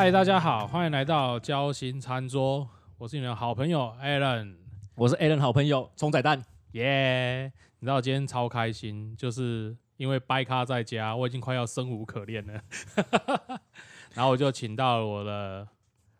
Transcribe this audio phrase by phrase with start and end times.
[0.00, 2.66] 嗨，大家好，欢迎来到交心餐桌，
[2.96, 4.56] 我是你的好朋友 Alan，
[4.94, 6.42] 我是 Alan 好朋友葱仔蛋，
[6.72, 7.52] 耶！
[7.80, 12.62] 你知道今天超开心，就是因为掰咖在家，我已经快要生无可恋了，
[14.16, 15.68] 然后我就请到了我的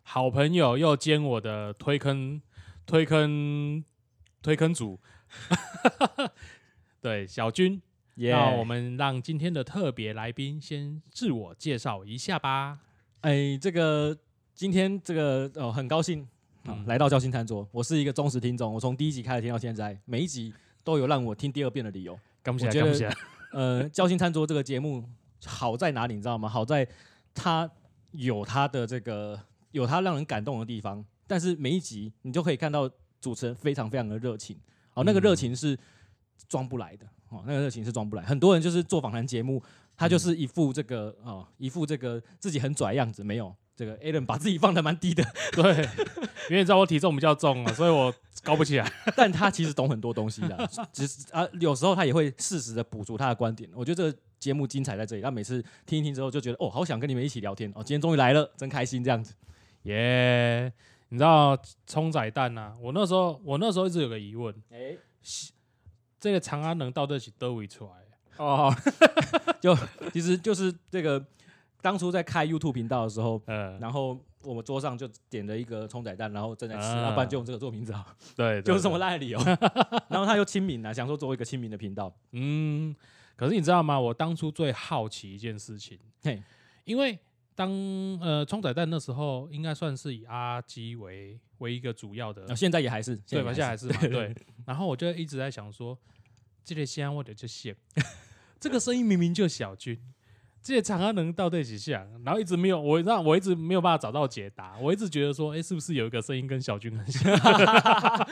[0.03, 2.39] 好朋友，又兼我的推坑
[2.85, 3.83] 推坑
[4.43, 4.99] 推坑组，
[7.01, 7.81] 对小军。
[8.17, 12.81] 耶那我们让今天的特别来宾先自我介绍一下吧。
[13.21, 14.17] 哎，这个
[14.55, 16.21] 今天这个哦，很高兴
[16.63, 17.67] 啊、嗯来到交心餐桌。
[17.71, 20.51] 我是一个忠实听众，我从第一集开始听到现在，每一集
[20.83, 22.17] 都有让我听第二遍的理由。
[22.41, 23.09] 感谢，我觉得感谢。
[23.53, 25.03] 呃，交心餐桌这个节目
[25.45, 26.49] 好在哪里，你知道吗？
[26.49, 26.87] 好在
[27.35, 27.69] 它
[28.09, 34.57] 有它的这个有它让人感动的地方，但是每一集你就可以看到主持人非常非常的热情，
[34.95, 35.77] 哦，那个热情是
[36.47, 38.23] 装不来的，哦，那个热情是装不来。
[38.23, 39.61] 很多人就是做访谈节目，
[39.97, 43.55] 他就是一副这个哦，一副这个自己很拽的样子，没有。
[43.73, 45.63] 这个 Alan 把自己放的蛮低的， 对，
[46.49, 48.91] 因为你知道我体重比较重啊，所以我高不起来。
[49.15, 53.67] 但他其实懂很多东西的，只是啊，有时候他也会适时的补足他的观点。
[53.73, 59.33] 我觉得这个节目精彩在这里，他每次听一听之后就觉得哦，好想跟你们一起聊天哦，今天终于来了，真开心这样子。
[59.83, 60.71] 耶、
[61.09, 64.95] 你知道葱仔蛋呐、我那时候我那时候一直有个疑问，哎、
[66.19, 68.00] 这个长安能到这起都围出来的？
[68.41, 68.75] 哦，
[69.61, 69.77] 就
[70.11, 71.23] 其实就是这个
[71.81, 79.39] 当初在开 YouTube 频道的时候，嗯，然后我们桌上就点了一个葱仔蛋，然后正在吃，啊要、不然就用这个做名字好，对， 就是这么么烂的理由。
[80.09, 82.95] 然后他又亲民啊，想说做一个亲民的频道，嗯。
[83.37, 83.99] 可是你知道吗？
[83.99, 86.39] 我当初最好奇一件事情，嘿，
[86.83, 87.17] 因为
[87.55, 87.71] 当
[88.21, 93.51] 呃葱仔蛋那时候应该算是以阿基为为一个主要的啊，现在也还是，对吧？
[93.51, 94.35] 现在还还是嘛，对。
[94.67, 95.97] 然后我就一直在想说，
[96.63, 97.73] 这个先我的就像，
[98.61, 99.99] 这个声音明明就小军，
[100.61, 102.07] 这些长安能到底几像？
[102.23, 104.77] 然后一直没有，我让我一直没有办法找到解答。
[104.79, 107.35] 我一直觉得说，哎、是不是有一个声音跟小军很像？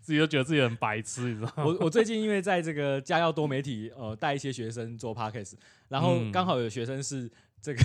[0.00, 1.64] 自己都觉得自己很白痴，你知道吗？
[1.66, 5.52] 我我最近因为在这个家耀多媒体呃带一些学生做 podcast，
[5.88, 7.80] 然后嗯刚好有学生是这个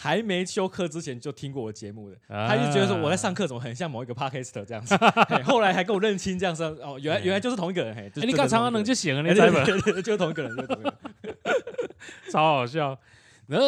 [0.00, 4.96] 还没休课之前就听过我节目的，他就觉得说我在上课怎么很像某一个 podcaster 这样子，
[5.28, 9.64] 嘿后来还跟我认清这样子哦，原来原来就是同一个人，嘿，你看长安能就写了，你知道吗？
[9.64, 10.98] 对对对，就是同一个人，就是同一个人。
[12.30, 12.96] 超好笑。
[13.48, 13.66] 然后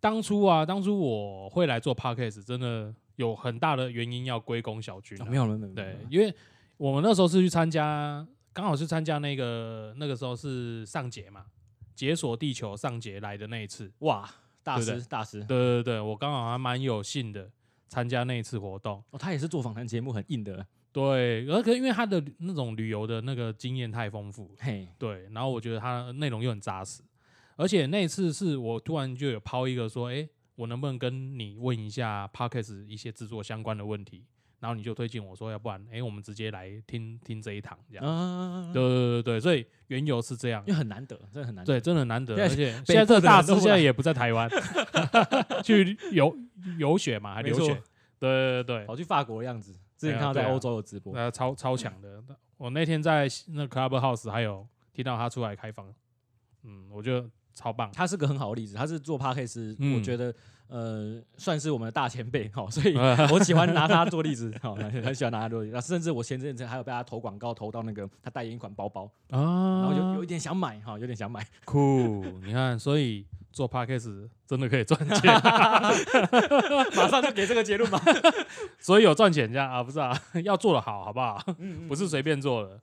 [0.00, 6.34] 当初啊，当初我会来做 podcast，真的有很大的原因要归功小军、啊没有了，没有对，因为
[6.76, 11.46] 我们那时候是去参加，刚好是参加那个那个时候是上节嘛，
[11.94, 13.90] 解锁地球上节来的那一次。
[14.00, 14.28] 哇，
[14.70, 15.00] 大对对？
[15.00, 15.40] 师大师。
[15.44, 17.50] 对对对，我刚好还蛮有幸的
[17.88, 19.02] 参加那一次活动。
[19.10, 27.02] 哦，他也是做访谈节目很硬的，对，而可因为他的那种旅游的那个经验太丰富了，嘿，对，然后我觉得他内容又很扎实，
[27.56, 34.24] 而且那一次是我突然就有抛一个说，哎，我能不能跟你问一下 podcast 一些制作相关的问题？
[34.60, 38.06] 然后你就推荐我说，要不然，哎，我们直接来听听这一堂这样。
[38.06, 40.62] 啊，对对对对，所以缘由是这样。
[40.66, 41.72] 因，为很难得，真的很难得。
[41.72, 44.48] 对，真的很难得，而且现在这个大师现在也不在台湾，
[45.64, 46.36] 去游
[46.78, 47.72] 游学嘛，还留学，
[48.18, 51.12] 对对对跑去法国的样子，之前看到在欧洲有直播。
[51.14, 52.22] 对，，呃，超超强的。
[52.58, 55.90] 我那天在那 Clubhouse 还有听到他出来开房，
[56.64, 57.90] 嗯，我觉得超棒。
[57.92, 59.96] 他是个很好的例子，他是做 podcast，、嗯。
[59.96, 60.34] 我觉得
[60.70, 62.96] 呃算是我们的大前辈哈，所以
[63.32, 65.74] 我喜欢拿他做例子，好，很喜欢拿他做例子。
[65.74, 75.34] 那甚至我前阵子还有被他投广告投到那个他代言一款包包，啊，然后有有一点想买哈，有点想买，酷，你看，所以做 podcast 真的可以赚钱，
[76.96, 78.00] 马上就给这个结论嘛。
[78.78, 81.42] 所以有赚钱这样啊，不是啊，要做的好，好不好？
[81.58, 82.80] 嗯不是随便做的。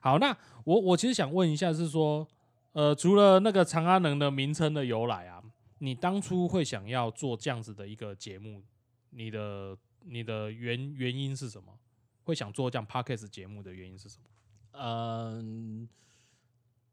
[0.00, 2.26] 好，那我我其实想问一下，是说，
[2.72, 5.37] 呃，除了那个长安能的名称的由来啊，
[5.78, 8.62] 你当初会想要做这样子的一个节目，
[9.10, 11.78] 你的你的原原因是什么？
[12.24, 14.24] 会想做这样 podcast 节目的原因是什么？
[14.72, 15.88] 嗯、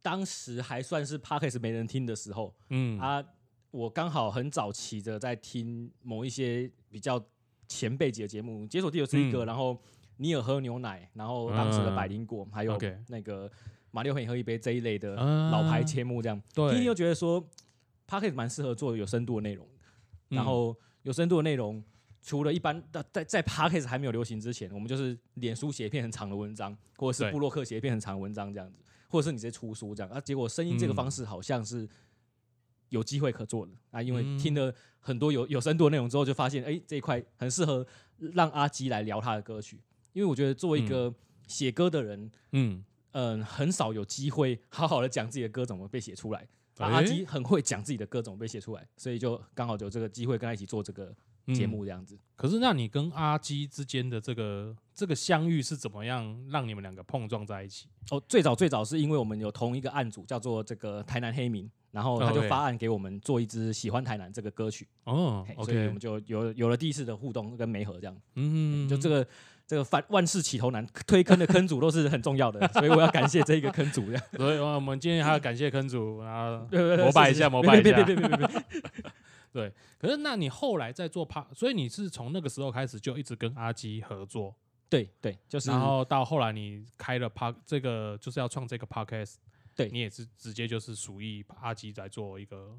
[0.02, 2.98] 当时还算是 podcast 没人听的时候嗯。
[3.00, 3.24] 啊，
[3.70, 7.22] 我刚好很早期的在听某一些比较
[7.68, 9.48] 前辈级的节目，《解锁地球》是一个，嗯。
[9.48, 9.78] 然后
[10.18, 12.80] 尼尔喝牛奶，然后当时的百灵果，还有
[13.10, 13.52] 那个
[13.92, 15.52] 马六和你喝一杯这一类的啊。
[15.52, 16.84] 老牌节目，这样、对。
[16.84, 17.46] 又觉得说
[18.07, 19.68] podcast 蛮适合做有深度的内容，
[20.30, 20.36] 嗯。
[20.36, 21.84] 然后有深度的内容。
[22.28, 30.19] 除了一般的在在 podcast 还没有流行之前，我们就是脸书写一篇很长的文章，或者是布洛克写一篇很长的文章这样子，或者是你直接出书这样啊。
[30.19, 31.88] 结果声音这个嗯方式好像是
[32.90, 34.40] 有机会可做的啊，因为嗯。
[34.40, 37.86] 听了很多有有深度的内容之后，就发现哎、这一块很适合
[38.18, 39.80] 让阿基来聊他的歌曲，
[40.13, 41.13] 因为我觉得作为一个
[41.46, 42.84] 写歌的人，嗯。
[43.12, 51.07] 嗯，很少有机会好好的讲自己的歌怎么被写出来啊阿基很会讲自己的歌怎么被写出来，所以就刚好有这个机会跟他一起做这个
[51.54, 52.18] 节嗯目这样子。
[52.36, 57.88] 可是，那你跟阿基之间的这个这个相遇是怎么样让你们两个碰撞在一起？
[58.12, 68.21] 哦，最早最早是因为我们有同一个案组叫做这个台南黑民，然后他就发案给我们做一支喜欢台南这个歌曲，哦嘿所以我们就有有了第一次的互动跟媒合这样。
[68.36, 69.25] 嗯，就这个
[69.68, 74.06] 这个万万事起头难，推坑的坑主都是很重要的，所以我要感谢这一个坑主。
[74.38, 78.48] 所以呃我们今天还要感谢坑主，然后对对对膜拜一下膜拜一下别别别别别别
[79.54, 84.54] 别，可是那你后来在做趴所以你是从那个时候开始就一直跟阿基合作，
[84.90, 89.36] 对对，就是然后到后来你开了 p 这个就是要创这个 podcast，
[89.76, 92.78] 对你也是直接就是属于阿基在做一个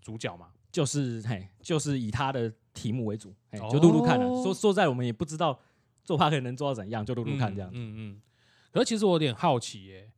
[0.00, 0.48] 主角嘛？
[0.72, 4.26] 就是嘿，就是以他的题目为主，嘿，就录录看了。
[4.26, 5.60] 哦说说在我们也不知道
[6.04, 7.70] 做 p 可能做到怎样，就录录看这样。
[7.72, 8.20] 嗯嗯嗯。
[8.72, 10.10] 可是其实我有点好奇耶、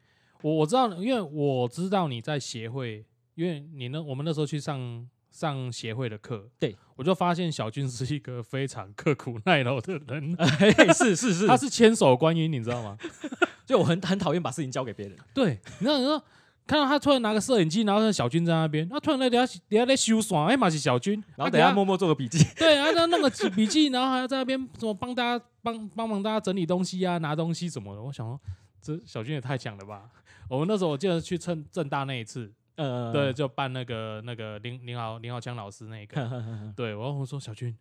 [0.43, 3.05] 我我知道，因为我知道你在协会，
[3.35, 12.97] 因为你呢，我们那时候去上上协会的课，对我就发现小军是一个非常刻苦耐劳的人，嘿 嘿是是是，他是千手观音，你知道吗？
[13.67, 15.17] 就我很很讨厌把事情交给别人。
[15.35, 16.25] 对，你知道，你知道，
[16.67, 28.03] 看到他突然拿个摄影机，然后那小军在那边，他突然在底下底下在修伞，哎，嘛是小军，啊然后等下默默做个笔记， 对啊，那那个笔记，然后还要在那边什么帮大家帮帮忙大家整理东西啊，拿东西什么的。
[28.03, 28.41] 我想说，
[28.83, 30.09] 这小军也太强了吧！
[30.49, 36.43] 我们那时候我记得去趁正大那一次，呃，对，就办那个那个林林豪林豪强老师那个，
[36.77, 37.77] 对，然后我说小军，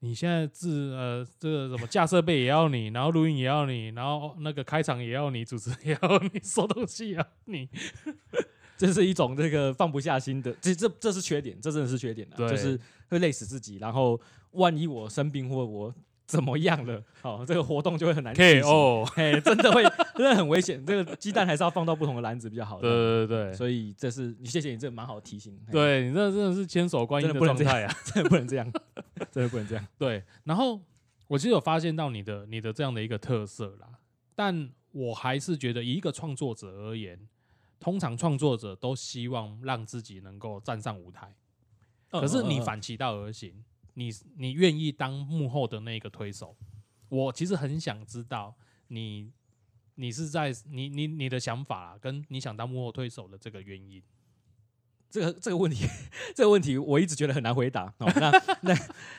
[0.00, 7.68] 你现在自呃这个什么架设备也要你，然后录音也要你，然后那个开场也要你，主持也要你， 收东西也要你，
[8.78, 13.76] 这是一种这个放不下心的，这这这是缺点，这真的是缺点啊，就是会累死自己。
[13.76, 14.18] 然后
[14.52, 15.94] 万一我生病或我
[16.30, 19.82] 怎么样了，好，这个活动就会很难 KO， 嘿，真的会
[20.14, 20.84] 真的很危险。
[20.86, 22.80] 这个鸡蛋还是要放到不同的篮子比较好。
[22.80, 23.52] 对对对对。
[23.54, 25.58] 所以这是你谢谢你，这个蛮好的提醒。
[25.66, 27.94] 嘿，对你这真的是千手观音的状态啊！
[28.06, 28.72] 真的不能这样，
[29.32, 29.84] 真的不能这样。
[29.98, 30.80] 对，然后
[31.26, 33.88] 我其实有发现到你的你的这样的一个特色啦，
[34.36, 37.18] 但我还是觉得以一个创作者而言，
[37.80, 41.34] 通常创作者都希望让自己能够站上舞台，
[42.10, 46.56] 可是你反其道而行，你你愿意当幕后的那个推手。
[47.08, 48.54] 我其实很想知道
[48.88, 49.32] 你
[49.96, 54.02] 你是在你你你的想法啦，跟你想当幕后推手的这个原因。
[55.10, 55.84] 这个这个问题，
[56.36, 57.92] 这个问题我一直觉得很难回答。
[57.98, 58.30] 哦，那
[58.62, 58.72] 那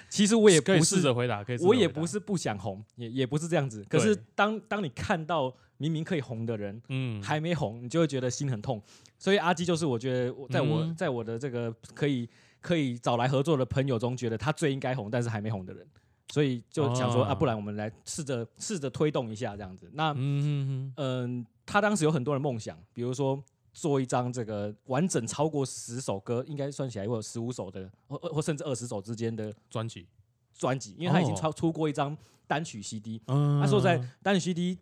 [0.10, 3.84] 其实我也不是试着回答，可以我也不是不想红，也也不是这样子。
[3.90, 8.82] 可是当当你看到明明可以红的人嗯还没红，你就会觉得心很痛。
[9.20, 12.30] 所以阿基就是我觉得在我、嗯在我的这个可以
[12.62, 15.86] 可以找来合作的朋友中，觉得他最应该红，但是还没红的人。
[16.32, 19.90] 所以就想说、哦啊，不然我们来试着试着推动一下这样子。
[19.94, 23.44] 那嗯嗯他当时有很多的梦想，比如说
[23.74, 30.08] 做一张这个完整超过十首歌，应该算起来会有十五首的，或或或甚至二十首之间的专辑，
[30.54, 32.18] 专辑，因为他已经哦超出过一张
[32.48, 33.22] 单曲 CD。
[33.28, 34.78] 嗯他说在单曲 CD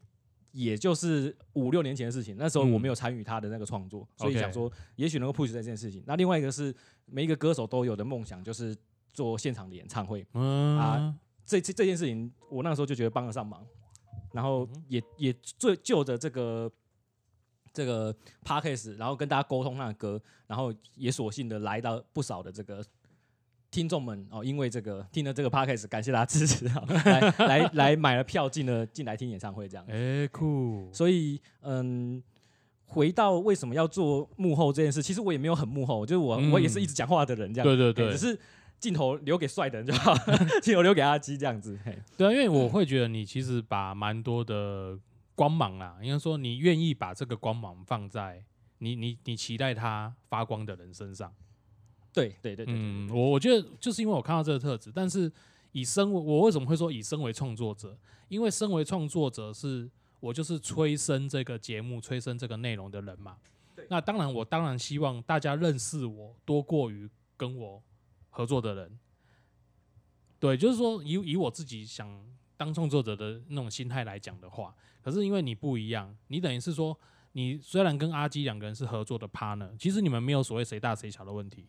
[0.51, 6.03] 也就是五六年前的事情，那时候我嗯没有参与他的那个创作，所以想说也许能够 push 在这件事情。
[6.07, 6.73] 那另外一个是
[7.05, 8.75] 每一个歌手都有的梦想，就是
[9.13, 10.25] 做现场的演唱会。
[10.33, 13.65] 嗯啊这这这件事情，我那个时候就觉得帮得上忙，
[14.33, 16.71] 然后嗯也也最就着这个
[17.73, 22.83] 这个 podcast，然后跟大家沟通那个歌，然后也索性的来到不少的这个
[23.71, 32.21] 听众们哦，因为这个听了这个 podcast，感谢大家支持啊， 来来来买了票进了进来听演唱会这样，哎酷，所以嗯。
[32.91, 38.35] 回到为什么要做幕后这件事，其实我也没有很幕后，就是我、嗯我也是一直讲话的人这样，对对对只是
[38.79, 40.15] 镜头留给帅的人就好，
[40.59, 41.77] 镜头留给阿基这样子。
[41.85, 44.97] 嘿对啊，因为我会觉得你其实把蛮多的
[45.35, 48.43] 光芒啊，应该说你愿意把这个光芒放在
[48.79, 51.31] 你你你期待它发光的人身上。
[52.13, 55.31] 对对对对，嗯，我我觉得就是因为我看到这个特质，但是
[55.71, 57.97] 以身为我为什么会说以身为创作者？
[58.27, 59.89] 因为身为创作者是
[60.19, 63.37] 我就是催生这个节目、催生这个内容的人嘛。
[63.87, 67.81] 那当然，我当然希望大家认识我多过于跟我
[68.29, 68.99] 合作的人。
[70.39, 72.23] 对，就是说以以我自己想
[72.55, 76.97] 当创作者的那种心态来讲的话，可是因为你不一样，你等于是说，
[77.31, 81.65] 你虽然跟阿基两个人是合作的 partner，其实你们没有所谓谁大谁小的问题，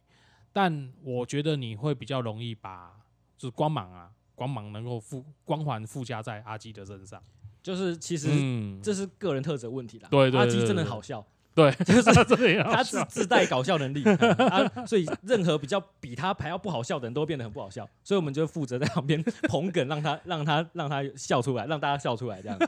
[0.52, 2.92] 但我觉得你会比较容易把
[3.37, 7.23] 就是光芒啊，光芒能够附光环附加在阿基的身上。
[7.62, 10.09] 就是其实嗯，这是个人特质的问题啦。
[10.11, 11.23] 对对阿基对对 真的好笑，
[11.54, 14.02] 对，就是他自自带搞笑能力
[14.49, 22.59] 啊，所以任何比较比他还要不好笑的人都会变得很不好笑，所以我们就负责在旁边捧梗，让他让他让他笑出来，让大家笑出来这样。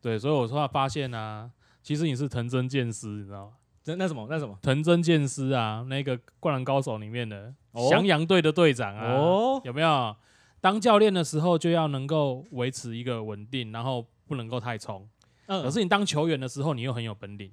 [0.00, 1.50] 对，所以我说发现啊，
[1.82, 3.52] 其实你是藤真剑师，你知道吗？
[3.86, 10.16] 这那什么那什么藤真剑师啊，那个《灌篮高手》里面的哦翔阳队的队长啊，哦，有没有？
[10.60, 15.08] 当教练的时候就要能够维持一个稳定，然后不能够太冲。
[15.46, 17.52] 嗯，可是你当球员的时候，你又很有本领，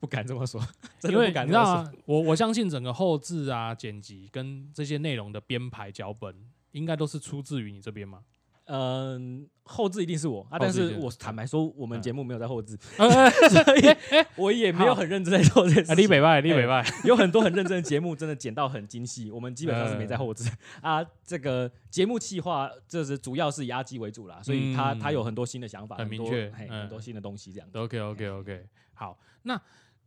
[0.00, 0.58] 不敢这么说，
[0.98, 1.74] 真因为的不敢这么说。
[1.74, 2.02] 你知道吗？
[2.06, 6.34] 我我相信整个后置啊、剪辑跟这些内容的编排脚本，
[6.70, 8.20] 应该都是出自于你这边嘛。
[8.66, 12.02] 嗯，后置一定是我啊，但是我坦白说，我们嗯。
[12.02, 13.82] 节目没有在后置， 呃，所以
[14.36, 15.94] 我也没有很认真在做这件事。
[15.94, 20.50] 立北拜，立北拜，有很多很认真的节目，真的剪到很精细，我们基本上是没在后置
[20.80, 21.04] 啊。
[21.24, 24.98] 这个节目企划，这是主要是以阿基为主啦，所以他嗯。
[24.98, 27.78] 他有很多新的想法，很明多确很多新的东西这样子。
[27.78, 29.60] OK OK OK，好，那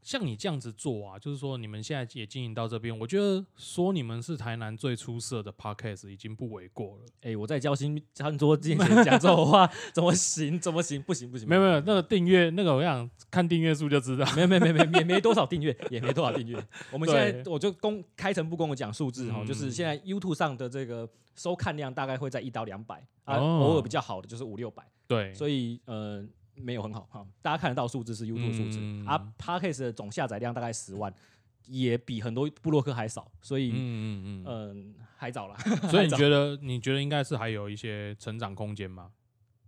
[0.06, 7.06] 像你这样子做啊，就是说你们现在也经营到这边，我觉得说你们是台南最出色的 Podcast 已经不为过了。
[7.22, 10.60] 哎，我在交心餐桌之前讲这种话，怎么行？
[10.60, 11.02] 怎么行？
[11.02, 14.24] 不行不行，没有没有，那个订阅那个我想看订阅数就知道。
[14.36, 16.64] 没有没有没有没也 没多少订阅，也没多少订阅。
[16.92, 26.24] 我们现在我就公开诚布公的讲数字哈，嗯就是现在 YouTube 上的这个收看量大概会在一到两百啊，哦偶尔比较好的就是五六百，对，所以呃
[26.56, 27.26] 没有很好哈。
[27.42, 31.14] 大家看得到数字是 YouTube 数字嗯啊，Podcast 的总下载量大概十万，
[31.68, 39.12] 也比很多部落客还少，所以嗯嗯嗯嗯还早啦，嗯，所以你觉得你觉得应该是还有一些成长空间吗？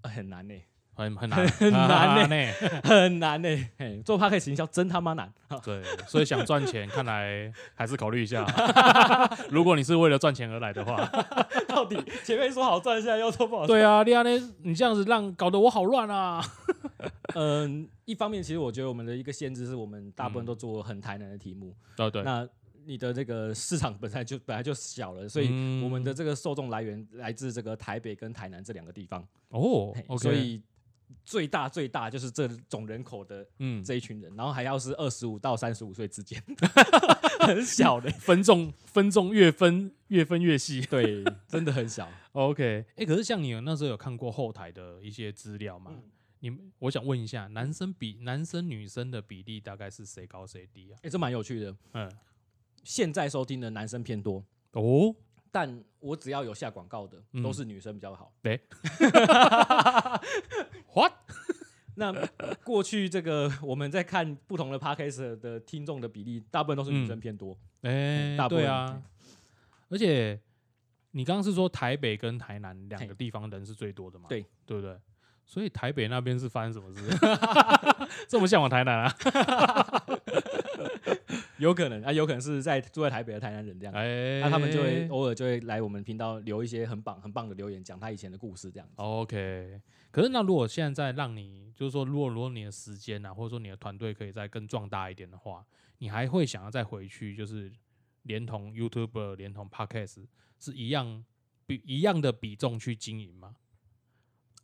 [0.04, 0.54] 很难呢，
[0.98, 2.52] 很很难很难呢。
[2.84, 3.48] 很难 呢。
[3.78, 5.32] 嘿，做 Podcast 行销真他妈难。
[5.64, 8.44] 对，所以想赚钱， 看来还是考虑一下。
[9.50, 10.98] 如果你是为了赚钱而来的话，
[11.68, 13.80] 到底前面说好赚，现在又说不好赚。
[13.80, 16.44] 对啊，利亚呢，你这样子让搞得我好乱啊。
[17.36, 22.48] 嗯，一方面其实我觉得我们的一个限制是我们大部分都做很台南的题目，对对，那
[22.86, 30.60] 你的这个市场本来就本来就小了，所以嗯我们的这个受众来源来自这个台北跟台南这两个地方，哦嘿，OK，所以
[31.26, 36.42] 最大最大就是这总人口的嗯，这一群人，然后还要是二十五到三十五岁之间，
[37.42, 40.82] 很小的，分众分众越分越分越细。
[40.90, 42.10] 对，真的很小。
[42.34, 45.92] OK，哎、可是像你有那时候有看过后台的一些资料吗？
[45.94, 46.04] 嗯
[46.40, 51.00] 你们我想问一下，男生比男生女生的比例大概是谁高谁低啊？
[51.02, 51.76] 哎、这蛮有趣的。
[51.94, 52.12] 嗯，
[52.84, 55.16] 现在收听的男生偏多，哦，
[55.52, 58.34] 但我只要有下广告的，嗯都是女生比较好。
[58.42, 58.60] 对
[60.94, 61.14] What？
[61.96, 62.14] 那
[62.64, 67.58] 过去这个我们在看不同的 podcast 的听众的比例，大部分都是女生偏多。
[67.82, 69.02] 哎、大部分对啊，
[69.90, 70.40] 而且
[71.12, 74.26] 你刚刚是说台北跟台南两个地方人是最多的嘛？
[74.30, 74.96] 对，对不对？
[75.46, 77.02] 所以台北那边是发生什么事？
[78.28, 79.16] 这么向往台南啊？
[81.58, 83.94] 有可能啊，有可能是在住在台北的台南人这样。
[83.94, 88.94] 哎、那他们就会偶尔就会来我们频道留一些很棒很棒的留言，讲他以前的故事这样子。
[88.98, 95.66] OK，可是那如果现在让你，就是说，如果如果你的时间啊，或者说你的团队可以再更壮大一点的话，
[95.98, 97.72] 你还会想要再回去，就是
[98.24, 100.26] 连同 YouTube、连同 Podcast
[100.60, 101.24] 是一样
[101.66, 103.56] 比一样的比重去经营吗？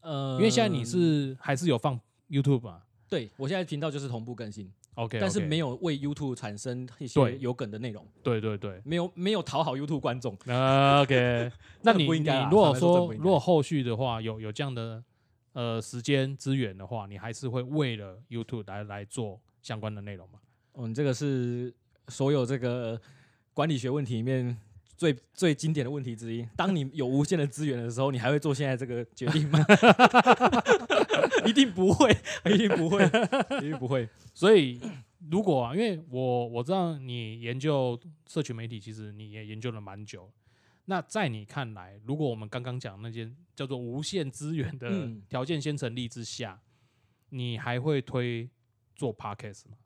[0.02, 1.98] 呃因为现在你是还是有放
[2.30, 8.82] YouTube 嘛对我现在频道就是同步更新？OK，, 但是没有，为 YouTube 产生一对些有梗的内容，对对对。
[8.86, 10.38] 没有没有讨好 YouTube 观众。
[10.46, 15.04] 呃 OK， 那你你不应该啦如果坦白说这说应该如果后续的话有有这样的
[15.54, 20.40] 呃时间资源的话，你还是会为了 YouTube 来来做相关的内容吗？
[20.74, 21.74] 哦，你这个是
[22.08, 23.00] 所有这个
[23.54, 24.58] 管理学问题里面
[24.98, 26.48] 最最经典的问题之一。
[26.56, 29.60] 当你有无限的资源的时候，你还会做现在这个决定吗？
[31.50, 32.10] 一定不会，
[32.46, 33.04] 一定不会，
[33.58, 34.08] 一定不会。
[34.34, 34.80] 所以，
[35.30, 40.32] 如果啊，因为我我知道你研究社群媒体，其实你也研究了蛮久。
[40.86, 46.62] 那在你看来，如果我们刚刚讲那件叫做无限资源的嗯条件先成立之下，
[47.30, 48.50] 你还会推
[48.96, 49.78] 做 podcast 吗？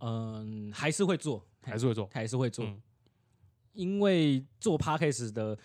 [0.00, 2.08] 嗯，还是会做，还是会做？
[2.12, 2.82] 还是会做，嗯
[3.72, 5.56] 因为做 podcast 的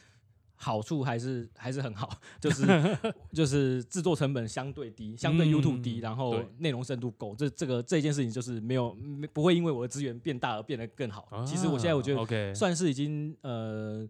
[0.66, 2.66] 好处还是还是很好，就是
[3.32, 6.48] 就是制作成本相对低，相对嗯 YouTube 低，然后对。
[6.58, 7.36] 内容深度够。
[7.36, 11.46] 这这个这件事情就是没有没不会因为我的资源变大而变得更好。
[11.46, 14.10] 其实我现在我觉得算是已经呃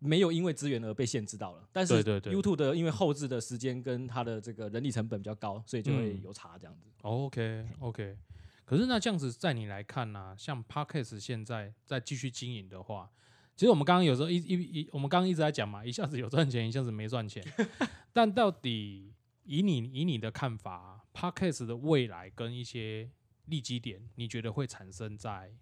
[0.00, 2.34] 没有因为资源而被限制到了，但是对对对。
[2.34, 6.22] YouTube 的因为后置的时间跟它的这个人力成本比较高，所以就会嗯。
[6.24, 6.88] 有差这样子。
[7.02, 8.16] OK OK，
[8.64, 13.08] 可是那这样子在你来看呢、像 Podcast 现在在继续经营的话，
[13.56, 17.44] 其实我们刚刚有时候一一一，我们刚刚一直在讲嘛， 一下子有赚钱，一下子没赚钱，
[18.12, 19.12] 但到底
[19.44, 23.08] 以你以你的看法，Podcast 的未来跟一些
[23.46, 25.52] 利基点，你觉得会产生在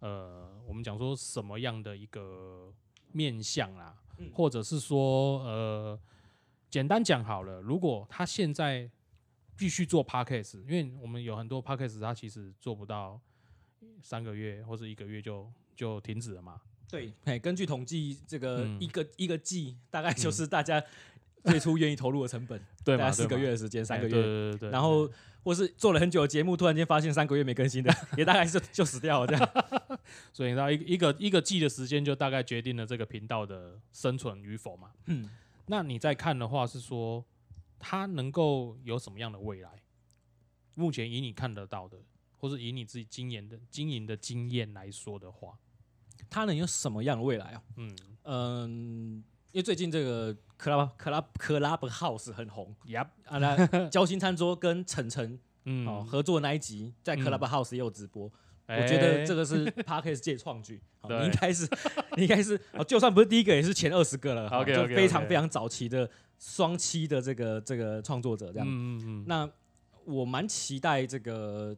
[0.00, 2.72] 呃，我们讲说什么样的一个
[3.12, 6.00] 面向啦，嗯或者是说呃，
[6.70, 8.90] 简单讲好了，如果他现在
[9.54, 13.20] 必须做 podcast，因为我们有很多 podcast 他其实做不到
[14.00, 16.60] 三个月或者一个月就就停止了嘛。
[16.92, 20.84] 对，哎，根据统计，这个嗯一个、一个季大概就是大家
[21.44, 23.04] 最初愿意投入的成本， 对嘛？
[23.04, 25.10] 大概四个月的时间，三个哎月，对对对对，然后
[25.42, 29.50] 或是做了很久的节目，突然间发现三个月没更新的， 也大概是就死掉了这样。
[30.34, 34.90] 所以你知道一个一个一个季的时间就大概决定了这个频道的生存与否嘛。
[35.06, 35.30] 嗯，
[35.68, 37.24] 那你在看的话是说，
[37.78, 39.70] 它能够有什么样的未来？
[40.74, 41.96] 目前以你看得到的，
[42.38, 45.58] 或是以你自己经验的经营的经验来说的话，
[46.30, 47.62] 它能有什么样的未来啊？
[47.76, 47.96] 嗯。
[48.24, 57.24] 嗯，因为最近这个 Club Club Club House 很红，Yep，啊，那 交心餐桌跟晨晨嗯，哦合作那一集在嗯。
[57.24, 58.30] Club House 也有直播，
[58.66, 58.80] 哎。
[58.82, 61.68] 我觉得这个是 Parkes 界创举， 你应该是
[62.16, 68.66] 你应该是哦，就算不是第一个，也是前二十个了，OK，就 OK，非常非常早期的双栖的这个这个创作者这样。
[68.68, 69.50] 嗯嗯嗯，那
[70.04, 71.76] 我蛮期待这个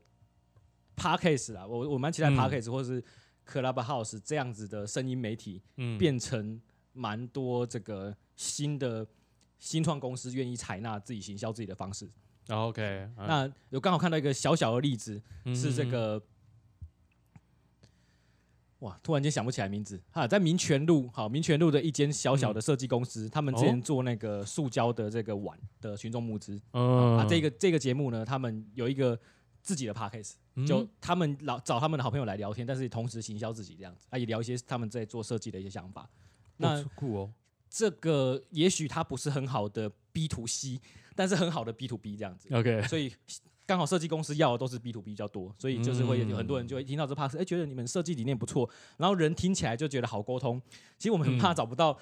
[0.96, 2.36] Parkes 啊，我我蛮期待嗯。
[2.36, 3.02] Parkes 或是
[3.48, 5.98] Club House 这样子的声音媒体嗯。
[5.98, 6.60] 变成
[6.92, 9.06] 蛮多这个新的
[9.58, 12.08] 新创公司愿意采纳自己行销自己的方式。
[12.48, 12.82] OK，
[13.16, 16.22] 嗯那有刚好看到一个小小的例子，是这嗯个，
[18.80, 19.98] 哇，突然间想不起来名字。
[20.10, 27.16] 哈，在民权路，好，民权路的一间小小的设计公司，他们之前哦做那个塑胶的这个碗的群众募资，嗯。
[27.16, 29.18] 啊，这个这个节目呢，他们有一个
[29.64, 30.34] 自己的 podcast，
[30.66, 36.08] 就嗯他们老找他们的好朋友来聊天，但是同时行销自己这样子，啊，也聊一些他们在做设计的一些想法。
[36.58, 37.32] 那哦酷哦，
[37.70, 40.78] 这个也许它不是很好的 B to C，
[41.16, 42.54] 但是很好的 B to B 这样子。
[42.54, 43.10] OK，所以
[43.66, 48.68] 刚好设计公司要的都是 B to B 比较多，所以就是会有嗯很多人就会听到这 pass，哎、觉得你们设计理念不错，
[48.98, 50.60] 然后人听起来就觉得好沟通。
[50.98, 51.98] 其实我们很怕嗯找不到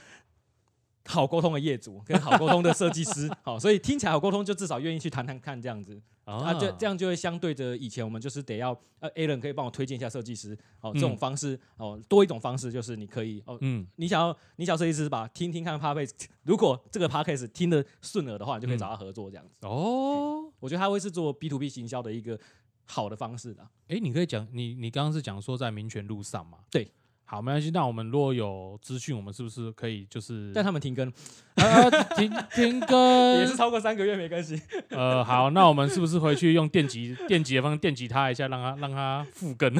[1.06, 17.16] 好沟通的业主跟好沟通的设计师， 好，所以听起来好沟通就至少愿意去谈谈看这样子啊，就这样就会相对着以前我们就是得要呃 a l a n 可以帮我推荐一下设计师，哦，这种嗯方式哦多一种方式就是你可以哦嗯你想要你想要设计师吧，听听看 p a r k a s 如果这个 p
[17.16, 19.66] a r k a s 听得顺耳的话，你就可以找他合作这样子。
[19.66, 22.38] 哦，我觉得他会是做 B to B 行销的一个
[22.84, 23.66] 好的方式的。
[23.88, 26.58] 哎，你可以讲你你刚刚是讲说在民权路上嘛？
[26.70, 26.88] 对。
[27.32, 27.70] 好，没关系。
[27.70, 31.08] 那我们如果有资讯，我们是不是可以就是但他们停更
[31.54, 32.98] 啊 停停更？
[33.40, 34.60] 也是超过三个月没更新。
[34.90, 39.72] 呃，好，那我们是不是回去用电击电击的方式电击他一下，让他让他复更？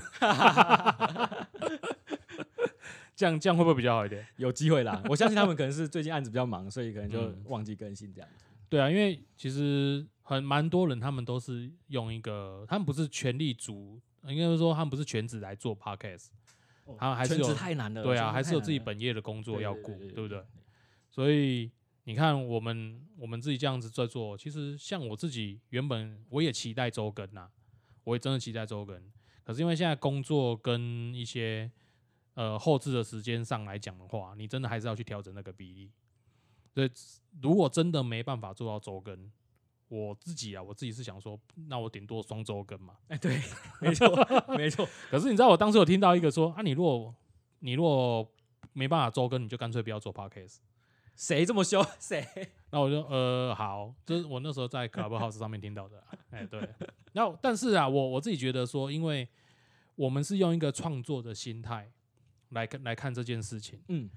[3.14, 4.26] 这样这样会不会比较好一点？
[4.36, 8.46] 有机会啦，我相信他们可能是最近案子比较忙，所以可能就嗯忘记更新这样子。
[8.70, 16.28] 对啊，因为其实很蛮多人，他们都是用一个，他们不是全力主，应该是说他们不是全职来做 podcast，
[16.98, 18.02] 他还是有太难了。
[18.02, 20.44] 对啊，还是有自己本业的工作要顾，对不对？
[21.10, 21.70] 所以
[22.04, 27.48] 你看，我们我们自己这样子在做，其实像我自己原本我也期待周更呐、
[28.04, 29.00] 我也真的期待周更，
[29.44, 31.70] 可是因为现在工作跟一些
[32.34, 35.90] 呃后置的时间上来讲的话，你真的还是要去调整那个比例。
[36.74, 36.90] 所以
[37.42, 39.30] 如果真的没办法做到周更，
[39.94, 42.94] 我自己啊，我自己是想说，那我顶多双周更嘛。
[43.08, 43.38] 哎，对，
[43.78, 44.08] 没错，
[44.56, 44.88] 没错。
[45.10, 47.14] 可是你知道，我当时有听到一个说啊，你如果
[47.58, 48.26] 你如果
[48.72, 50.60] 没办法周更，你就干脆不要做 podcast。
[51.14, 51.84] 谁这么凶？
[52.00, 52.26] 谁？
[52.72, 56.06] 那我就呃好，这是我那时候在 Clubhouse 上面听到的啊。
[56.30, 56.66] 哎，对。
[57.12, 59.28] 然后但是啊，我我自己觉得说，因为
[59.94, 61.92] 我们是用一个创作的心态
[62.48, 64.08] 来看来看这件事情，嗯，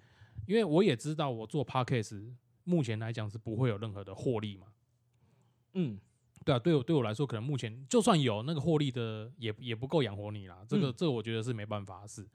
[0.48, 2.34] 因为我也知道我做 podcast
[2.64, 4.68] 目前来讲是不会有任何的获利嘛。
[5.76, 5.98] 嗯，
[6.44, 10.66] 对啊，对我对我来说，可能目前就算有那个获利的，也也不够养活你啦。
[10.68, 12.28] 这个、嗯这个我觉得是没办法的事。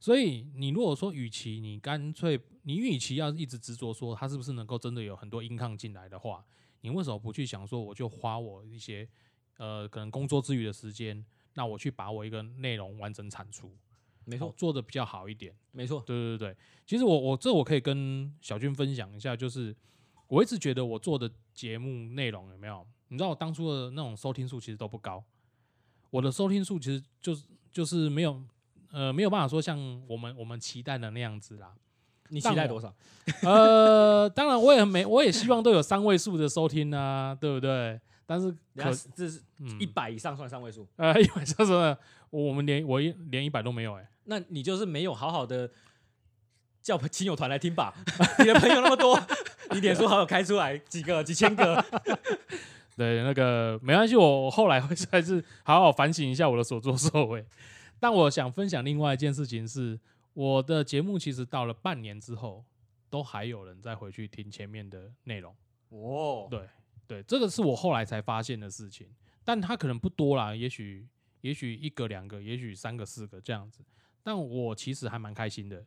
[0.00, 6.44] 所以你如果说，与其你干脆你与其要一直执着说它是不是能够真的有很多 income 进来的话，
[6.82, 9.08] 你为什么不去想说，我就花我一些
[9.56, 13.76] 呃可能工作之余的时间，那我去把我一个内容完整产出，
[14.24, 15.52] 没错，好做的比较好一点。
[15.72, 16.00] 没错。
[16.06, 16.56] 对对对，
[16.86, 19.74] 其实我我这我可以跟小军分享一下，就是
[20.28, 22.86] 我一直觉得我做的节目内容有没有？
[23.08, 25.22] 你知道我当初的那种收听数其实都不高，
[26.10, 28.40] 我的收听数其实就是就是没有
[28.92, 31.74] 呃没有办法说像我们我们期待的那样子啦。
[32.30, 32.94] 你期待多少？
[33.42, 37.98] 呃，当然我也没我也希望都有三位数的收听啊，对不对？
[38.26, 38.54] 但是
[39.16, 41.96] 这是嗯一百以上算三位数，呃，一百说什么？
[42.28, 45.70] 我们连我一连一百都没有哎、那你就是没有好好的
[46.82, 47.94] 叫亲友团来听吧？
[48.40, 49.18] 你的朋友那么多，
[49.72, 51.84] 你脸书好友开出来几个、几千个，
[52.96, 57.44] 对，那个没关系，我我后来会还是好好反省一下我的所作所为。
[58.00, 59.98] 但我想分享另外一件事情是，
[60.32, 62.64] 我的节目其实到了半年之后，
[63.10, 65.54] 都还有人再回去听前面的内容。
[65.90, 66.60] 哦，对，
[67.06, 69.08] 对，这个是我后来才发现的事情，
[69.44, 71.06] 但他可能不多啦，也许
[71.40, 73.80] 也许一个两个，也许三个四个这样子，
[74.22, 75.84] 但我其实还蛮开心的，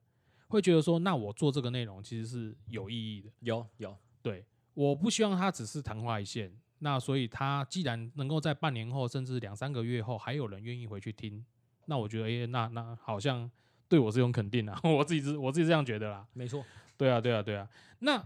[0.51, 3.29] 会觉得说，那我做这个内容其实是有意义的。
[3.39, 6.51] 有有，对，我不希望它只是昙花一现。
[6.79, 11.45] 那所以它既然能够在半年后，甚至两三个月后，还有人愿意回去听，
[11.85, 13.49] 那我觉得，诶，那那好像
[13.87, 16.27] 对我是一种肯定啊， 我自己是我自己这样觉得啦。
[16.33, 16.65] 没错，
[16.97, 17.69] 对啊，对啊，对啊。
[17.99, 18.21] 那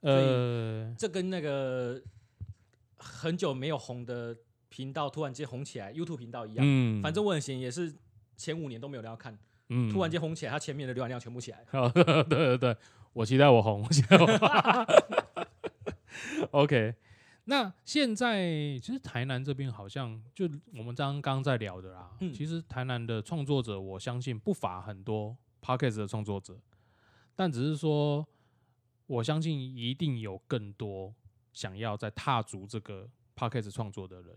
[0.00, 2.00] 呃，这跟那个
[2.96, 4.36] 很久没有红的
[4.68, 6.64] 频道突然间红起来，YouTube 频道一样。
[6.66, 7.94] 嗯，反正我很闲，也是
[8.36, 9.38] 前五年都没有人要看，
[9.72, 12.76] 嗯突然间红起来，他前面的浏览量全部起来 对对对，
[13.12, 14.38] 我期待我红，我期待我红。
[16.52, 16.94] OK，
[17.44, 18.44] 那现在
[18.78, 26.58] 其实台南这边好像就我们刚刚在聊的啦，嗯其实台南的创作者，我相信不乏很多 Podcast 的创作者，
[27.34, 28.26] 但只是说，
[29.06, 31.14] 我相信一定有更多
[31.52, 34.36] 想要在踏足这个 Podcast 创作的人。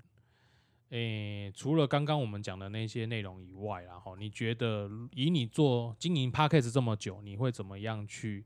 [0.92, 8.46] 诶、除了刚刚我们讲的那些内容以外然后，你觉得以你做经营 p a c k a g e 这么久，你会怎么样去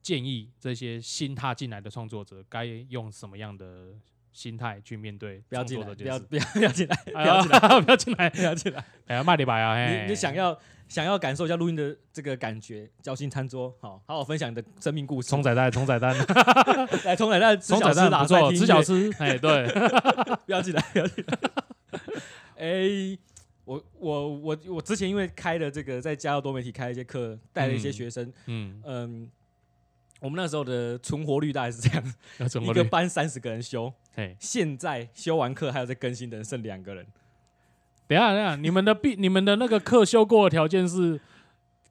[0.00, 3.94] 建议这些新踏进来的创作者该用什么样的
[4.32, 6.18] 心态去面对不要进来，不要？
[6.18, 8.30] 不 要不要进来，不哎要进来，不要进来！
[8.30, 8.84] 不要进来。
[9.08, 9.74] 哎呀，卖礼白啊！
[9.74, 10.56] 嘿你你想要
[10.88, 15.28] 想要感受一下录音的这个感觉，交心餐桌，好好好分享你的生命故事。
[15.28, 16.16] 冲仔蛋，冲仔蛋，
[17.04, 19.66] 来冲仔蛋，吃仔蛋不错，吃小吃， 哎，对，
[20.46, 21.38] 不要进来，不要进来。
[22.60, 23.18] 哎、
[23.64, 29.30] 我我我我之前因为开了这个在加州多媒体开了一些课，带了一些嗯学生，嗯，嗯，
[30.20, 32.04] 我们那时候的存活率大概是这样，
[32.62, 37.06] 一个班三十个人修，嘿，现在修完课还有在更新的人剩两个人，
[38.06, 41.18] 等下，等下，你们的必你们的那个课修过的条件是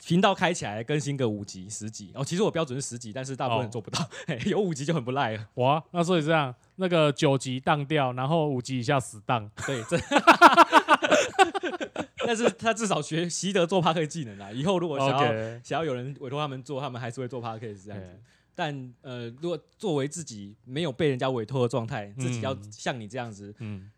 [0.03, 3.71] 频道开起来更新个五集十集，哦，其实我标准是十集，但是大部分人哦。
[3.71, 5.47] 做不到，嘿有五集就很不赖了。
[5.55, 9.97] 哇，那所以这样，那个九级当掉，然后五级以下死当，对，这，
[12.25, 14.51] 但是他至少学习得做 p a r k 技能啦。
[14.51, 18.19] 以后如果想要 OK，想要有人委托他们做，他们还是会做 p a r k 这样子。
[18.55, 23.89] 但呃，如果作为自己没有被人家委托的状态，自己要嗯像你这样子，嗯，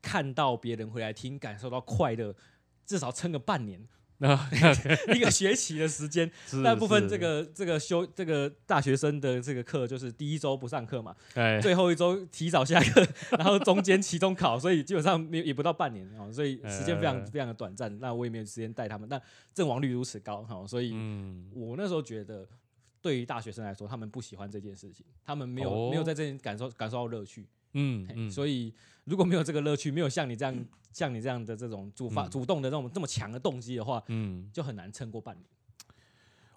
[0.00, 2.34] 看到别人回来听，感受到快乐，
[2.84, 3.86] 至少撑个半年，那
[5.14, 6.30] 一个学期的时间。
[6.64, 17.98] 大部分这个这个修这个大学生的这个课，就是第一周不上课嘛，哎，最后一周提早下课， 然后中间期中考，所以基本上没有也不到半年哦，所以时间非常呃非常的短暂。
[17.98, 19.20] 那我也没有时间带他们，但
[19.54, 22.48] 阵亡率如此高哈，所以嗯，我那时候觉得，
[23.02, 27.46] 对于大学生来说，他们不喜欢这件事情，他们没有、哦没有在这里感受感受到乐趣。
[27.78, 28.72] 嗯嗯，所以
[29.06, 32.30] 如果没有这个乐趣，没有像你这样、像你这样的这种主发、嗯。
[32.30, 35.44] 主动的这种这么强的动机的话，嗯，就很难撑过半年。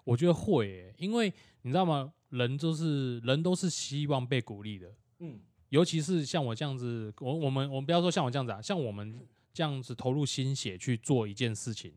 [0.04, 1.32] 我觉得会耶，因为
[1.62, 2.12] 你知道吗？
[2.30, 9.20] 人就是人都是希望被鼓励的，嗯，尤其是像我这样子，我我们我们不要说像我这样子啊，像我们
[9.52, 11.92] 这样子投入心血去做一件事情，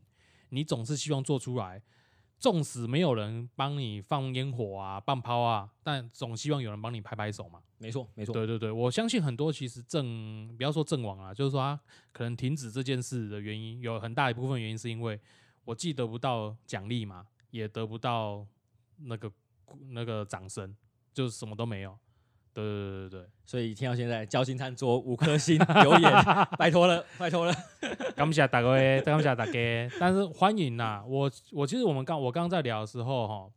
[0.50, 1.82] 你总是希望做出来，
[2.38, 7.60] 纵使没有人帮你放烟火啊、放炮啊，但总希望有人帮你拍拍手嘛。
[7.78, 8.32] 没错，没错。
[8.32, 11.78] 对对对，我相信很多其实阵不要说阵亡啊，就是说他
[12.12, 15.18] 可能停止这件事的原因，有很大一部分原因是因为
[15.64, 18.46] 我既得不到奖励嘛，也得不到
[18.98, 19.30] 那个
[19.90, 20.74] 那个掌声，
[21.12, 21.98] 就是什么都没有。
[22.54, 26.10] 对对对对所以听到现在，交心餐桌五颗星留言，
[26.56, 27.52] 拜托了，拜托了。
[27.80, 29.90] 对， 感谢大家，感谢大家。
[30.00, 33.50] 但是欢迎呐、我我其实我们刚我刚刚在聊的时候哈，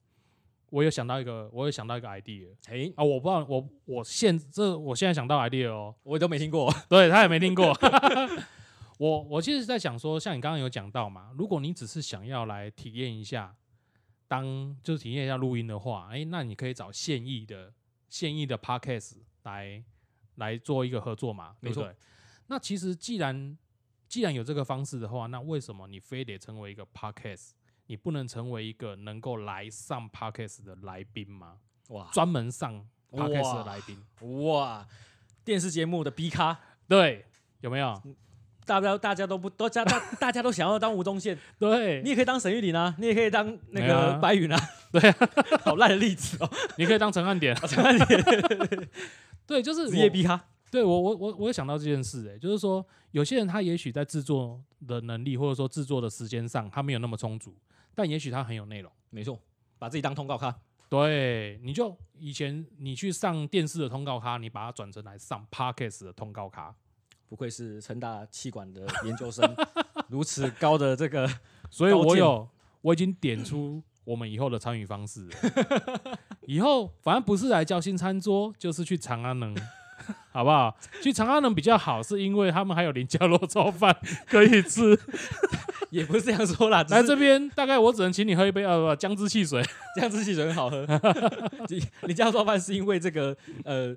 [0.71, 6.73] 我有想到一个，我有想到一个 idea 哎，啊，我不知道我我现这我现在想到 idea 哦，我都没听过。
[6.89, 7.71] 对他也没听过。
[8.97, 13.55] 我我其实在想说，像你刚刚有讲到嘛，如果你只是想要来体验一下，
[14.27, 17.71] 当就是体验一下录音的话，哎、那你可以找现役的
[18.09, 19.83] 现役的 podcast 来
[20.35, 21.95] 来做一个合作嘛，对没错不对？
[22.47, 23.57] 那其实既然
[24.07, 27.51] 既然有这个方式的话，那为什么你非得成为一个 podcast？
[27.87, 31.59] 你不能成为一个能够来上 podcast 的来宾吗？
[31.89, 34.05] 哇专门上 podcast 的哇来宾，
[34.43, 34.87] 哇，
[35.45, 37.25] 电视节目的 B 咖，对，
[37.61, 38.01] 有没有？
[38.67, 44.19] 大家大家都不都大大 大家都想要当吴宗宪，对，你也可以当沈玉琳啊，你也可以当那个啊。
[44.19, 44.59] 白云啊。
[44.91, 45.29] 对啊，
[45.63, 46.49] 好烂的例子哦。
[46.77, 48.89] 你可以当陈汉典，陈汉典。
[49.45, 57.55] 对，就是职业我 B 咖，对我我我我有想到这件事、欸，就是说有些人他也许在制作的能力或者说制作的时间上他没有那么充足，
[57.95, 58.91] 但也许他很有内容。
[59.09, 59.39] 没错，
[59.79, 60.53] 把自己当通告咖。
[60.89, 66.73] 对，你就以前你去上电视的通告咖，你把它转成来上 podcast 的通告咖，
[67.29, 69.43] 不愧是成大气管的研究生，
[70.09, 71.29] 如此高的这个，
[71.69, 72.47] 所以我有
[72.81, 75.27] 我已经点出我们以后的参与方式。
[76.47, 79.55] 以后反正不是来交新餐桌，就是去长安能。
[80.31, 80.77] 好不好？
[81.01, 83.93] 去长安能比较好，是因为他们还有林家肉燥饭
[84.27, 84.97] 可以吃。
[85.89, 89.63] 也不是这样说啦，来这边大概我只能请你喝一杯呃不姜汁汽水。
[89.95, 90.85] 姜汁汽水很好喝。
[91.69, 93.35] 你你这样做饭是因为这个
[93.65, 93.95] 呃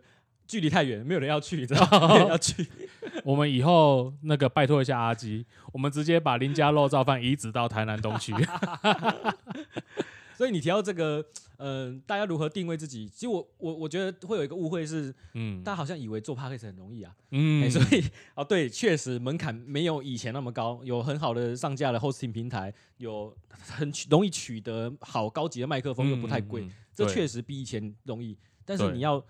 [0.51, 2.09] 距离太远，没有人要去，你知道吗？
[2.11, 2.67] 没有人要去。
[3.23, 8.35] 我们以后那个拜托一下阿基，我们直接把林家肉燥饭移植到台南东区。
[10.37, 11.23] 所以你提到这个，
[11.59, 13.07] 呃，大家如何定位自己？
[13.09, 18.03] 其实我我我觉得会有一个误会是，嗯大家好像以为做 p a c k a g e 很容易啊，嗯欸所以
[18.35, 28.37] 哦对，确实门槛没有以前那么高，有很好的上架的 hosting 平台，有很容易取得好高级的麦克风，又不太贵，嗯嗯嗯这确实比以前容易。
[28.65, 29.23] 但是你要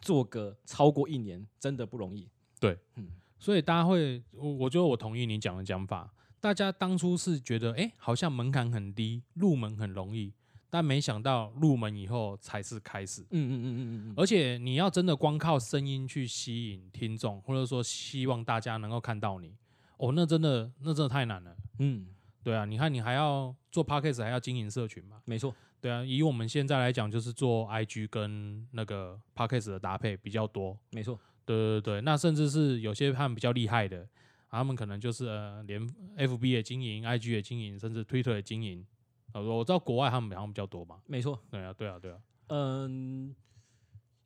[0.00, 2.28] 做个超过一年，真的不容易。
[2.58, 3.08] 对，嗯
[3.38, 6.12] 所以大家会，我我觉得我同意你讲的讲法。
[6.40, 10.32] 大家当初是觉得，哎、好像门槛很低，入门很容易，
[10.70, 13.22] 但没想到入门以后才是开始。
[13.22, 19.54] 嗯嗯嗯嗯嗯嗯，而且你要真的光靠声音去吸引听众，或者说希望大家能够看到你，
[19.98, 21.56] 哦，那真的那真的太难了。
[21.78, 22.06] 嗯，
[22.42, 25.20] 对啊，你看你还要做 podcast，还要经营社群嘛？
[25.24, 30.78] 没错，对啊，以我们现在来讲，就是做 IG 跟那个 podcast 的搭配比较多。
[30.90, 31.18] 没错。
[31.46, 34.06] 对对对，那甚至是有些他们比较厉害的，
[34.50, 35.80] 他们可能就是呃连
[36.16, 38.86] FB 也经营，IG 也经营，甚至 Twitter 也经营。
[39.32, 41.00] 呃，我知道国外他们好像比较多嘛。
[41.06, 42.18] 没错，对啊，对啊，对啊。
[42.48, 43.34] 嗯，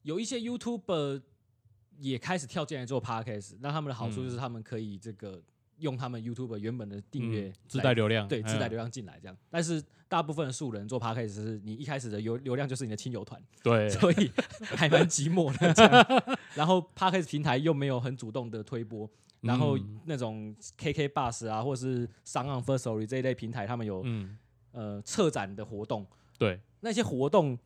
[0.02, 1.22] 有一些 YouTuber
[1.98, 5.42] 也开始跳进来做 Podcast，那他们的好处就是他们可以这个
[5.78, 9.37] 用他们 YouTuber 原本的订阅嗯自来带流量，对自带嗯流量进来这样。
[9.50, 16.38] 但是大部分的素人做 Podcast 是你一开始的流流量就是你的亲友团，对， 所以还蛮寂寞的这样。
[16.54, 19.08] 然后 Podcast 平台又没有很主动的推播，
[19.40, 24.38] 然后嗯那种 KK Bus 啊，或是商岸 First Story 这一类平台，他们有嗯，
[24.72, 26.06] 呃策展的活动，
[26.38, 27.58] 对，那些活动，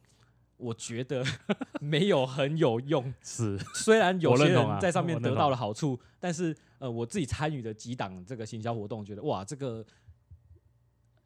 [0.58, 1.24] 我觉得
[1.80, 3.12] 没有很有用。
[3.22, 9.84] 是，虽然有些人在上面得到了好处，但是呃，我自己参与的几档这个行销活动，觉得哇，这个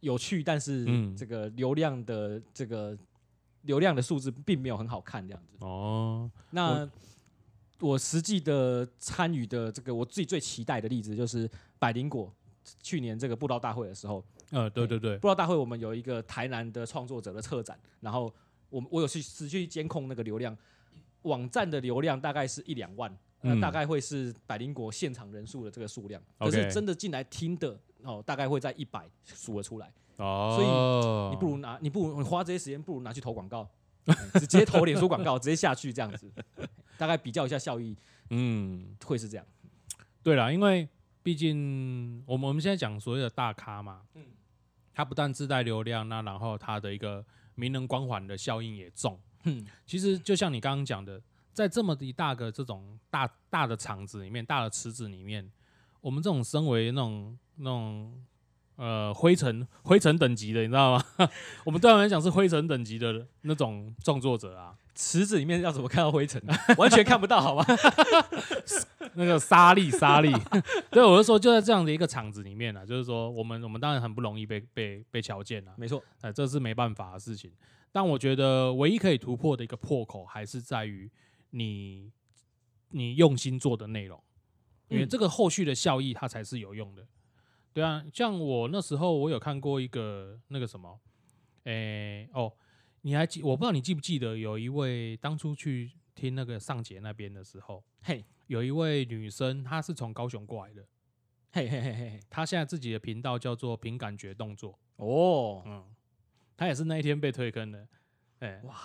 [0.01, 2.97] 有趣，但是嗯这个流量的这个
[3.62, 5.57] 流量的数字并没有很好看这样子。
[5.61, 6.88] 哦，那
[7.81, 12.33] 我实际的参与的这个，我自己最期待的例子就是百灵果。
[12.81, 18.33] 去年这个布道大会的时候，呃，对对对，布道大会我们有一个台南的创作者的策展，然后
[18.73, 20.57] 我我有去实际监控那个流量，
[21.23, 23.61] 网站的流量大概是一两万，那、嗯。
[23.61, 29.93] 大概会是百灵果现场人数的这个数量，可是真的进来听的哦，大概会在一百数得出来。
[30.17, 33.69] 哦，所以你不如拿，你不如你花这些时间，不如拿去投广告，
[34.07, 36.31] 嗯直接投脸书广告，直接下去这样子，
[36.97, 37.95] 大概比较一下效益
[38.31, 39.47] 嗯，会是这样。
[40.23, 40.89] 对啦，因为
[41.23, 44.25] 毕竟我们我们现在讲所谓的大咖嘛，嗯。
[44.95, 49.19] 他不但自带流量，那然后他的一个名人光环的效应也重。
[49.45, 51.21] 嗯其实就像你刚刚讲的，
[51.53, 55.51] 在这么一大个这种大大的场子里面，大的池子里面，
[56.01, 58.25] 我们这种身为那种那种
[58.77, 61.05] 呃灰尘灰尘等级的，你知道吗？
[61.65, 66.43] 我们对我们来讲是灰尘等级的那种创作者啊，池子里面要怎么看到灰尘？
[66.79, 67.65] 完全看不到，好吗？
[69.15, 70.33] 那个沙粒沙粒，
[70.91, 77.53] 对，我就说就在这样的一个场子里面啊，就是说我们我们当然很不容易被被被瞧见啊，没错，哎，这是没办法的事情。
[77.93, 81.11] 但我觉得唯一可以突破的一个破口，还是在于
[81.51, 82.11] 你
[82.89, 84.19] 你用心做的内容，
[84.89, 87.07] 因为嗯这个后续的效益它才是有用的。
[87.73, 91.01] 对啊，像我那时候我有看过一个那个什么，
[91.65, 92.53] 诶、哦，
[93.01, 93.43] 你还记？
[93.43, 100.87] 我不知道你记不记得，有一位当初去听那个上节那边的时候，嘿，有一位女生，她是从高雄过来的，
[101.53, 104.79] 嘿嘿嘿嘿嘿，她现在自己的频道叫做“凭感觉动作”。
[104.97, 105.85] 哦，嗯，
[106.57, 107.89] 她也是那一天被推坑的，
[108.41, 108.77] 哎、哇！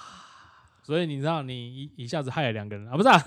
[0.87, 3.19] 所以你知道，你一一下子害了两个人啊，不是、 啊？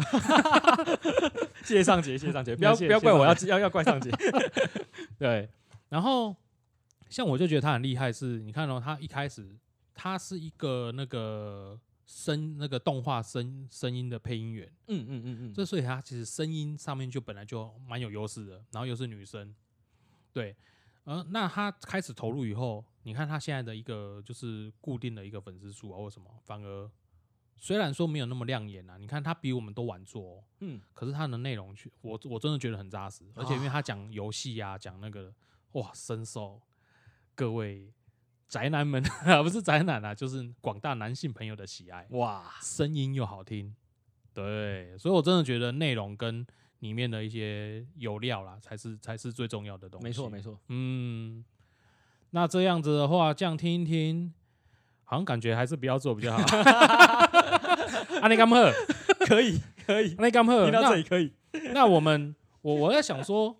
[1.62, 4.10] 谢谢上节，谢谢上节，不要不要怪我，要要要怪上节。
[5.20, 5.46] 对。
[5.90, 6.34] 然后，
[7.10, 9.54] 像我就觉得他很厉害，是你看哦，他一开始
[9.94, 19.54] 他是一个那个声那个动画声声音的配音员，嗯嗯嗯嗯，这所以他其实声音上面就本来就蛮有优势的，然后又是女生，
[20.32, 20.56] 对。
[21.04, 26.90] 呃，那他开始投入以后，你看他现在的一个就是固定的一个粉丝数啊，或什么，反而
[27.60, 35.32] 虽然说没有那么亮眼啊，你看他比我们都晚做、哦，嗯，可是他的内容去，我我真的觉得很扎实，而且因为他讲游戏啊，讲那个
[35.72, 36.60] 哇，深受
[37.34, 37.92] 各位
[38.48, 39.02] 宅男们
[39.44, 43.76] 不是宅男啊，就是广大男性朋友的喜爱，哇，声音又好听，
[44.32, 46.46] 对，所以我真的觉得内容跟
[46.78, 50.04] 里面的一些有料啦，才是才是最重要的东西。
[50.04, 51.44] 没错没错，嗯，
[52.30, 54.32] 那这样子的话，这样听一听，
[55.04, 56.44] 好像感觉还是不要做比较好。
[58.22, 58.56] 啊，你干嘛？
[59.26, 61.32] 可以可以，那刚好，听到这那里可以。
[61.74, 63.56] 那我们我我在想说，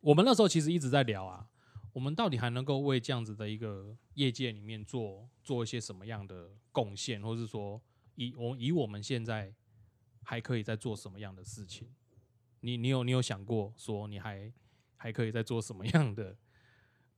[0.00, 1.46] 我们那时候其实一直在聊啊，
[1.92, 7.80] 我们到底还能够为这样子的一个业界里面做做一些什么样的贡献，或是说
[8.16, 9.52] 以我以我们现在
[10.22, 11.88] 还可以在做什么样的事情？
[12.60, 14.52] 你你有你有想过说你还
[14.96, 16.36] 还可以在做什么样的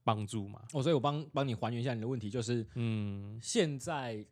[0.03, 0.61] 帮助吗？
[0.73, 4.25] 哦，所以我帮帮你还原一下你的问题，就是嗯，现在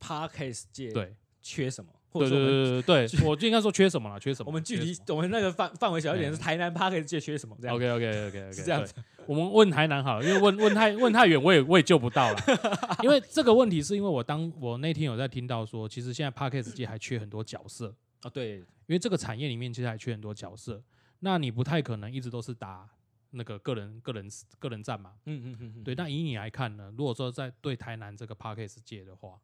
[0.00, 4.18] podcast 界对缺什么，或对对对对对， 我就应该说缺什么了？
[4.20, 4.46] 缺什么？
[4.48, 7.76] 我们距离我们那个范范围小一点，哎是台南 podcast 界缺什么这样。
[7.76, 8.94] OK OK OK OK， 是这样子。
[9.26, 12.38] 我们问台南好了，因为问问太问太远，我也我也救不到了。
[13.02, 20.82] 因为这个问题是因为我当我那天有在听到说，其实现在 Podcast 界还缺很多角色，啊，对，因为这个产业里面其实还缺很多角色。
[21.20, 22.88] 那你不太可能一直都是打
[23.30, 24.28] 那个个人个人
[24.58, 25.12] 个人战嘛？
[25.26, 25.94] 嗯嗯嗯嗯，对。
[25.94, 26.92] 那以你来看呢？
[26.98, 29.38] 如果说在对台南这个 Podcast 界的话，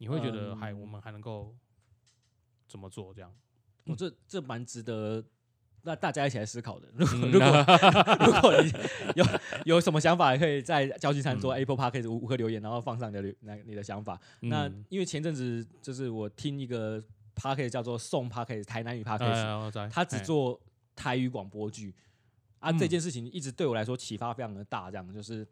[0.00, 1.54] 你会觉得还、嗯我们还能够
[2.66, 3.12] 怎么做？
[3.14, 3.30] 这样？
[3.84, 5.22] 我这这蛮值得。
[5.82, 6.86] 那大家一起来思考的。
[6.92, 8.70] 如果嗯如果如果你
[9.16, 9.24] 有
[9.64, 14.20] 有什么想法，也可以在交际餐嗯桌 Apple Podcast 五五颗留言，然后放上你的留那你的想法。
[14.40, 17.02] 那嗯因为前阵子就是我听一个
[17.34, 19.16] Podcast 叫做宋 Podcast 台南语道
[19.90, 20.60] 他只哎做
[20.94, 21.94] 台语广播剧
[22.60, 25.46] 啊，嗯这件事情一直对我来说启发非常的大，这样就是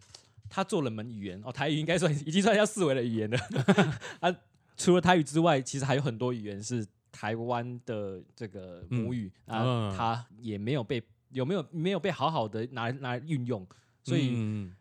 [0.48, 3.38] 他做了门语言哦，台语应该算 已经算叫四维的语言了
[4.20, 4.34] 啊。
[4.76, 13.66] 除了台语之外，其实还有很多语言是台湾的这个母语、啊，嗯它也没有被有没有没有被好好的拿来拿来运用，
[14.04, 14.72] 所以嗯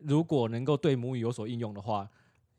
[0.00, 2.06] 如果能够对母语有所应用的话，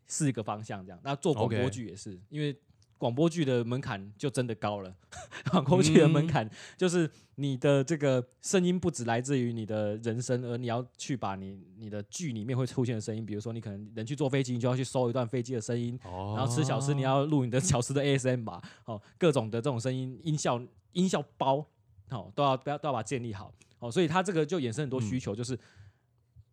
[0.07, 0.83] 是一个方向。
[0.83, 2.57] 这样，那做广播剧也是因为
[2.97, 4.95] 广播剧的门槛就真的高了。
[5.51, 15.97] 广播剧的门嗯槛就是你的这个声音不只来自于你的人声，而你要去把你你的剧里面会出现的声音，比如说你可能人去坐飞机，你就要去搜一段飞机的声音。
[16.03, 20.61] 哦然后吃小吃，你要录你的小吃的 ASM 吧，哦，各种的这种声音音效
[20.93, 21.65] 音效包，
[22.09, 25.57] 哦，都要都要都要把它建立好，哦，所以它这个就衍生很多嗯需求，就是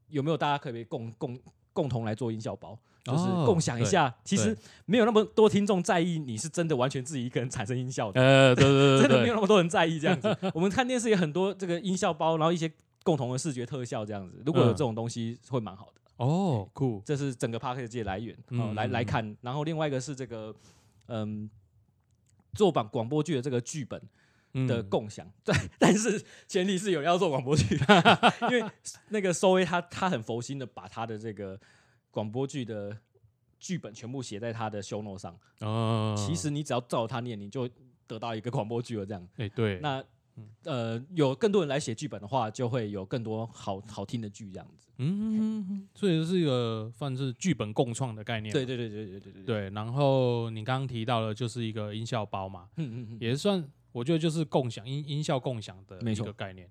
[0.09, 1.41] 有没有大家可以共共
[1.73, 10.37] 共同来做音效包，就是哦共享一对下，其实没有那么多听众在意你是真的完全自己一个人产生音效的，呃，对对对真的没有那么多人在意这样子。
[10.55, 16.01] 我们看电视有很多这个音效包，然后一些共同的视觉特效这样子，如果有嗯这种东西会蛮好的。
[16.17, 19.37] 哦，酷，这是整个 p a r k 界来源，哦，来来看。
[19.43, 20.55] 然后另外一个是这个，
[21.09, 21.51] 嗯，
[22.55, 24.01] 做版广播剧的这个剧本
[24.69, 24.89] 的嗯。
[24.89, 27.77] 共享， 对，但是前提是有人要做广播剧，
[28.49, 28.65] 因为
[29.09, 31.59] 那个收威他他很佛心的把他的这个
[32.15, 32.97] 广播剧的
[33.59, 37.69] 剧本全部写在他的修诺上啊其实你只要照他念你就
[38.07, 39.29] 得到一个广播剧了这样。
[39.37, 39.81] 诶对。
[39.81, 40.03] 那
[40.65, 44.89] 呃有更多人来写剧本的话就会有更多好好听的剧这样子。
[44.99, 48.53] 嗯嗯嗯所以这是一个算是剧本共创的概念。
[48.53, 56.71] 对对对对对对对然后你刚刚提到的就是一个音效包嘛嗯嗯嗯也算我觉得就是共享音音效共享的那个概念。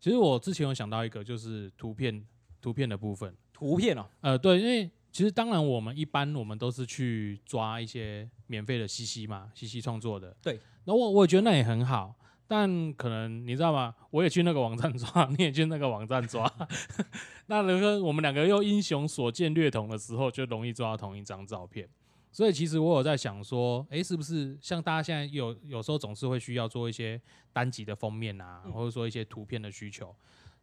[0.00, 2.24] 其实我之前有想到一个就是图片
[2.62, 3.34] 图片的部分。
[3.58, 10.36] 图片哦，呃，对，因为其实当然我们一般我们都是去抓一些免费的 CC 嘛，CC 创作的。
[10.42, 12.14] 对，那我我也觉得那也很好，
[12.46, 13.94] 但可能你知道吗？
[14.10, 16.50] 我也去那个网站抓， 你也去那个网站抓，
[17.46, 21.88] 那如果我们两个又英雄所见略同的时候，就容易抓到同一张照片。
[22.30, 27.20] 所以其实我有在想说，诶，是不是像大家现在有有时候总是会需要做一些
[27.52, 30.14] 单集的封面啊，嗯或者说一些图片的需求，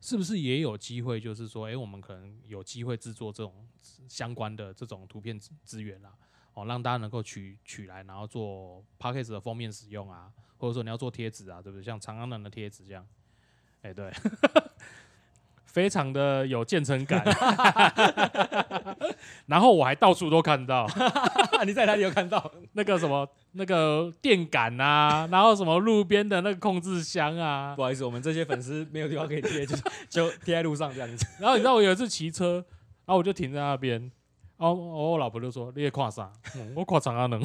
[0.01, 3.67] 是不是也有机会，就是说，诶，我们可能有机会制作这种
[4.07, 6.13] 相关的这种图片资源啦，
[6.53, 11.83] 哦，让大家能够取取来，然后做 p a c k a g e 的封面使用啊，或者说你要做贴纸啊，对不对？
[11.83, 13.07] 像长安人的贴纸这样，
[13.81, 14.11] 哎、对，
[15.75, 17.21] 非常的有建成感，
[19.45, 20.87] 然后我还到处都看到
[21.67, 22.49] 你在哪里有看到？
[22.71, 29.75] 那个什么那个电杆啊，然后什么路边的那个控制箱啊不，好意思，我们这些粉丝没有地方可以贴，就
[30.07, 31.27] 就贴在路上这样子。
[31.41, 32.53] 然后你知道我有一次骑车，
[33.05, 33.99] 然后我就停在那边，
[34.57, 37.41] 然后我老婆就说：“你也跨啥？”嗯我跨长安能。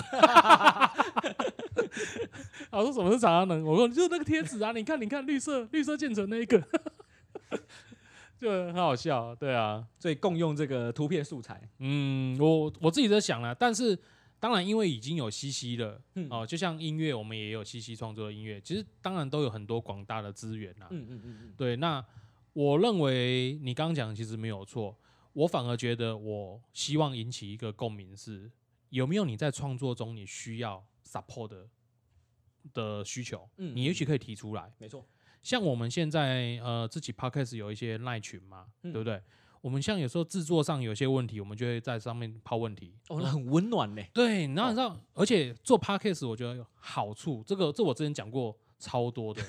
[2.70, 3.64] 我说什么是长安能？
[3.64, 6.62] 我说就是那个贴纸啊，你看，你看绿色绿色建成那一个，
[8.41, 9.34] 就很好笑。
[9.34, 13.99] 对啊，所以共用这个图片素材，嗯，我我自己在想了，但是
[14.38, 20.86] 当然因为已经有西西了，嗯哦，就像音乐，我们也有西西创作的音乐，其实当然都有很多广大的资源啦。
[20.91, 22.03] 嗯嗯嗯嗯，对，那
[22.55, 24.97] 我认为你刚刚讲的其实没有错，
[25.34, 28.51] 我反而觉得我希望引起一个共鸣是，
[28.88, 31.68] 有没有你在创作中你需要 support 的
[32.72, 34.72] 的需求，嗯你也许可以提出来。
[34.78, 35.07] 没错，
[35.43, 39.20] 像我们现在呃自己 podcast 有一些赖群嘛，嗯对不对？
[39.62, 42.95] 我们像有时候制作上有些问题，我们就会在上面抛问题。
[43.09, 44.03] 哦，那很温暖呢。
[44.14, 49.43] 对，然后你知道，而且做 podcast 我觉得有好处，这个这我之前讲过超多的。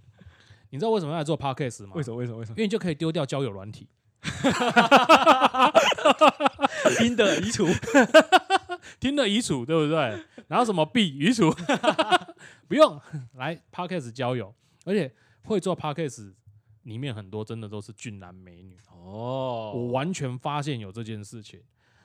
[0.70, 1.92] 你知道为什么要来做 podcast 吗？
[2.02, 2.16] 什么？
[2.16, 2.38] 为什么？
[2.38, 2.56] 为什么？
[2.56, 3.88] 因为你就可以丢掉交友软体，
[6.98, 7.66] 听的移除，
[9.00, 10.22] 听的移除，对不对？
[10.48, 11.50] 然后什么 B 移除，
[12.68, 13.00] 不用
[13.36, 14.54] 来 podcast 交友，
[14.88, 16.32] 而且会做 podcast
[16.84, 21.62] 里面很多真的都是俊男美女，哦，我完全发现有这件事情。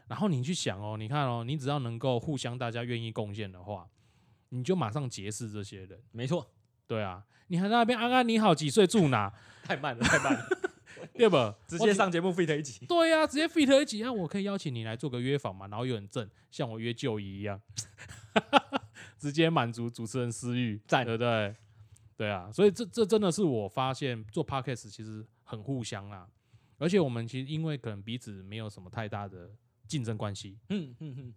[0.10, 3.88] 然后你去想哦，你看哦，你只要能够互相大家愿意贡献的话，
[4.50, 5.98] 你就马上结识这些人。
[6.12, 6.46] 没错，
[6.86, 9.32] 对啊，你还在那边安安你好，几岁住哪？
[9.64, 10.46] 太慢了，太慢了，
[11.16, 11.56] 对吧？
[11.66, 12.86] 直接上节目 fit 一集。
[12.86, 17.62] 对呀、直接 fit 一起，啊我可以邀请你来做个约访嘛，然后又很正，像我约旧姨一样，
[19.18, 21.56] 直接满足主持人私欲，赞对不对？
[22.16, 26.30] 对啊，所以这这真的是我发现做 podcast 其实很互相啦，
[26.78, 29.52] 而且我们其实因为可能彼此没有什么太大的
[29.88, 31.34] 竞争关系，嗯嗯嗯，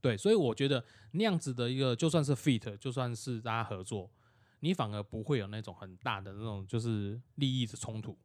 [0.00, 4.10] 对，所以我觉得那样子的一个就算是 fit，就算是大家合作，
[4.60, 8.16] 你反而不会有那种很大的那种就是利益的冲突，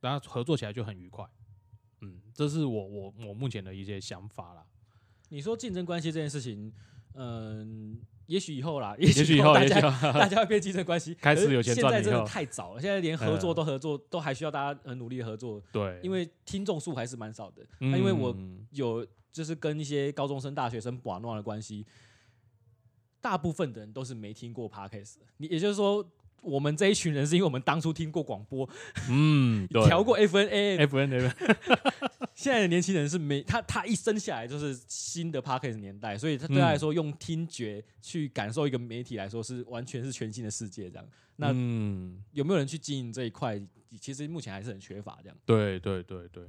[0.00, 1.28] 大家合作起来就很愉快。
[2.00, 4.64] 嗯，这是我我我目前的一些想法啦。
[5.30, 6.72] 你说竞争关系这件事情，
[7.14, 9.80] 嗯，也许以后啦，也也许以后，大 家
[10.12, 13.56] 大家会变竞争关系， 开始有钱赚现在真的太早了，现在连合作嗯。
[13.56, 17.62] 都合作，都还需要大家很努力的合作，对，因为听众数还是蛮少的。
[17.80, 21.84] 那因为我嗯有就是跟一些高中生、大学生玩弄的关系，
[23.20, 25.16] 大部分的人都是没听过 podcast。
[25.38, 26.04] 你也就是说，
[26.42, 28.68] 我们这一群人是因为我们当初听过广播，
[29.10, 29.82] 嗯，对。
[29.88, 32.07] 调过 FN AM，F N F，
[32.38, 40.88] 现在的年轻人是没他他一生下来就是新的 podcast 年代，所以他对他来说用听觉去感受一个媒体来说是完全是全新的世界。
[40.88, 43.60] 这样，那嗯，有没有人去经营这一块？
[44.00, 45.36] 其实目前还是很缺乏这样。
[45.44, 46.44] 对对对对。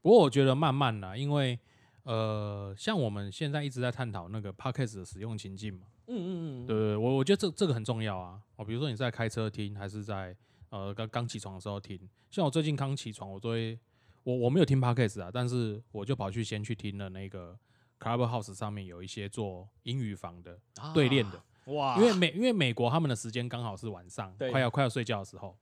[0.00, 1.58] 不过我觉得慢慢啦，因为
[2.04, 5.88] 呃，像我们现在一直在探讨那个 podcast 的使用情境嘛。
[6.06, 8.40] 嗯嗯嗯，对对，我我觉得这这个很重要啊。
[8.56, 10.34] 哦，比如说你在开车听，还是在
[10.70, 12.00] 呃刚刚起床的时候听。
[12.30, 13.78] 像我最近刚起床，我都会
[14.22, 17.58] 我我没有听 podcast 啊，但是我就跑去先去听了那个
[17.98, 21.42] Clubhouse 上面有一些做英语房的啊对练的，
[21.72, 25.56] 哇，因为美因为美国他们的时间刚好是晚上，对快要快要睡觉的时候。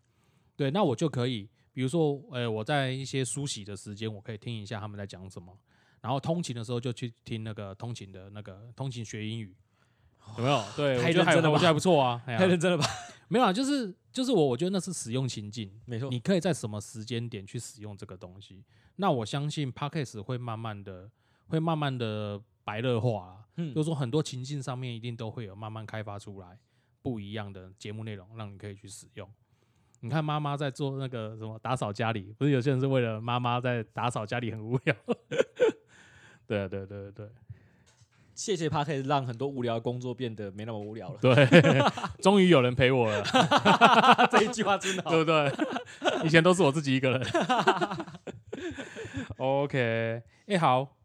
[0.57, 5.55] 对，那我就可以，比如说，呃，我在一些梳洗的时间，我可以听一下他们在讲什么，
[6.01, 9.55] 然后通勤的时候就去听那个通勤的那个通勤学英语，
[10.39, 10.63] 有没有？
[10.77, 12.23] 对，太我觉得还认真了吧我觉得还不错啊。
[12.27, 12.85] 哎太认真了吧？
[13.29, 18.65] 没有啊，就是就是我我觉得那是使用情境，没错，你可以在什么时间点去使用这个东西。
[18.97, 21.11] 那我相信 Podcast 会慢慢的
[21.49, 26.59] 会慢慢的白热化啊，嗯就是说很多情境上面一定都会有慢慢开发出来
[27.03, 29.29] 不一样的节目内容，让你可以去使用。
[30.01, 34.95] 你看妈妈在做那个什么打扫家里，不是有些人是为了妈妈在打扫家里很无聊。
[36.47, 37.29] 对啊，对对对对
[38.37, 41.19] 谢谢 podcast 让很多无聊的工作变得没那么无聊了。
[41.21, 41.35] 对，
[42.23, 43.25] 终于有人陪我了，
[44.31, 45.51] 这一句话真的好对不对？
[46.25, 47.27] 以前都是我自己一个人。
[49.39, 50.97] OK，哎、好，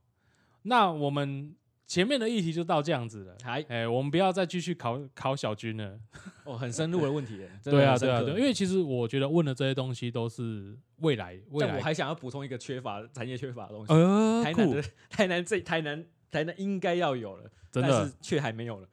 [0.64, 1.56] 那我们
[1.88, 3.36] 前面的议题就到这样子了。
[3.44, 5.98] 还哎、我们不要再继续考考小军了。
[6.44, 11.68] 哦，很深入的问题耶， 对啊，对啊，刻对，因为其实我觉得问的这些东西都是未来未来。
[11.72, 18.88] 但我还想要补充一个缺乏产业缺乏的东西，呃，台南的台南这台南台南应该要有了，真的但是却还没有了。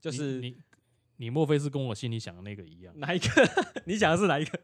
[0.00, 0.56] 就是你
[1.16, 2.94] 你莫非是跟我心里想的那个一样？
[2.98, 3.28] 哪一个？
[3.86, 4.60] 你想的是哪一个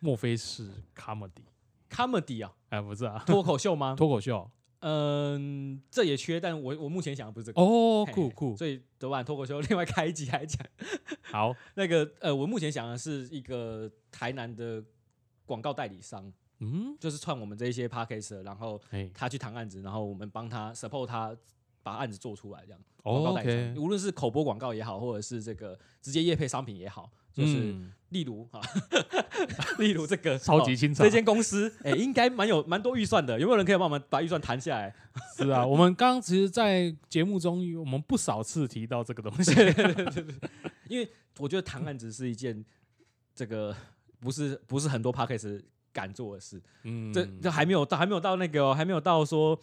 [0.00, 2.54] 莫非是 comedy？comedy 啊？
[2.68, 3.94] 哎，不是啊，脱口秀吗？
[3.98, 4.50] 脱口秀。
[4.80, 7.60] 嗯，这也缺，但我我目前想的不是这个。
[7.60, 10.64] 哦，嘿酷酷，所以昨晚脱口秀另外开一集来讲，
[11.22, 14.84] 好， 那个呃，我目前想的是一个台南的
[15.46, 16.30] 广告代理商，
[16.60, 21.36] 嗯，就是串我们这一些 podcast，然后哎他去谈案子，然后我们帮他 support 他
[21.82, 22.80] 把案子做出来，这样。
[23.02, 28.60] 广告代理哦无论是口播广告也好，或者是这个直接业配商品也好，就是嗯例如哈，
[29.78, 34.92] 例如这个 超级哦清楚这间公司，哎、应该蛮有蛮多预算的，有没有人可以帮我们把预算谈下来？
[35.36, 39.52] 是啊，我们刚刚其实，在节目中，我们不少次提到这个东西。
[40.88, 42.64] 因为我觉得谈案子是一件
[43.34, 43.76] 这个
[44.18, 45.62] 不是不是很多 p a c k a g e
[45.96, 49.58] 敢做的事，嗯，这这还没有到还没有到那个、哦、还没有到说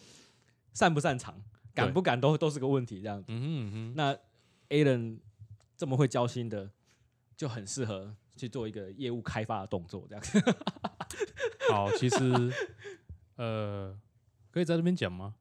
[0.72, 1.40] 擅不擅长、
[1.72, 3.26] 敢不敢都都是个问题这样子。
[3.28, 4.18] 嗯哼嗯哼，那
[4.68, 5.20] Alan
[5.76, 6.68] 这么会交心的，
[7.36, 10.42] 就很适合去做一个业务开发的动作，这样子。
[11.70, 12.52] 好，其实
[13.36, 13.96] 呃，
[14.50, 15.36] 可以在这边讲吗？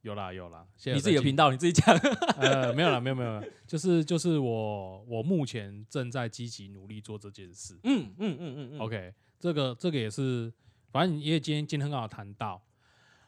[0.00, 1.96] 有啦有啦，你自己的在频道你自己讲。
[2.38, 7.78] 呃没有啦没有没有，没有就是就是我我目前正在积极努力做这件事。
[7.84, 8.78] 嗯嗯嗯嗯嗯。
[8.80, 10.52] OK，这个这个也是
[10.92, 12.62] 反正因为今天今天很好谈到，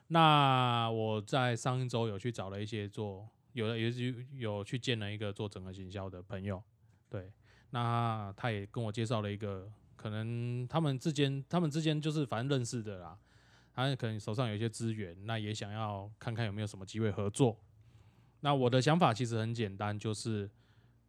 [0.07, 6.63] 那我在上一周有去找了一些做，有的也是有去见了一个做整合行销的朋友，
[7.11, 7.33] 对，
[7.71, 13.19] 那他也跟我介绍了一个，可能他们之间他们之间就是反正认识的啦，
[13.73, 17.59] 他可能手上有一些资源，那也想要看看有没有什么机会合作。
[18.39, 20.49] 那我的想法其实很简单，就是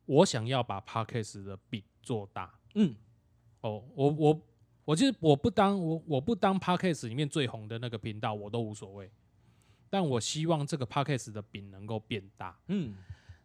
[0.07, 2.57] 我想要把 Parkes 的饼做大。
[2.73, 2.95] 嗯，
[3.61, 4.41] 哦，我我
[4.85, 9.11] 我就是我不当我我不当 Parkes 里面最红的那个频道，我都无所谓。
[9.89, 12.57] 但我希望这个 Parkes 的饼能够变大。
[12.67, 12.95] 嗯，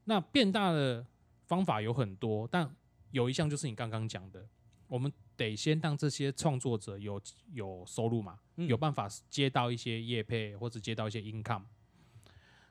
[0.04, 1.04] 那变大的
[1.46, 2.70] 方法有很多，但
[3.10, 4.46] 有一项就是你刚刚讲的，
[4.86, 7.20] 我们得先让这些创作者有
[7.52, 11.64] 有收入嘛，嗯有办法接到一些业配或者接到一些 income。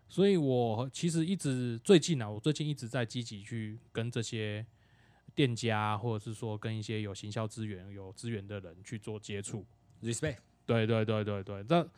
[0.07, 4.65] 所以我其实一直最近啊，我最近一直在积极去跟这些
[5.39, 9.65] 店家，或者是说跟一些有行销资源、有资源的人去做接触。
[10.03, 10.35] respect，
[10.65, 11.89] 对对对对对，这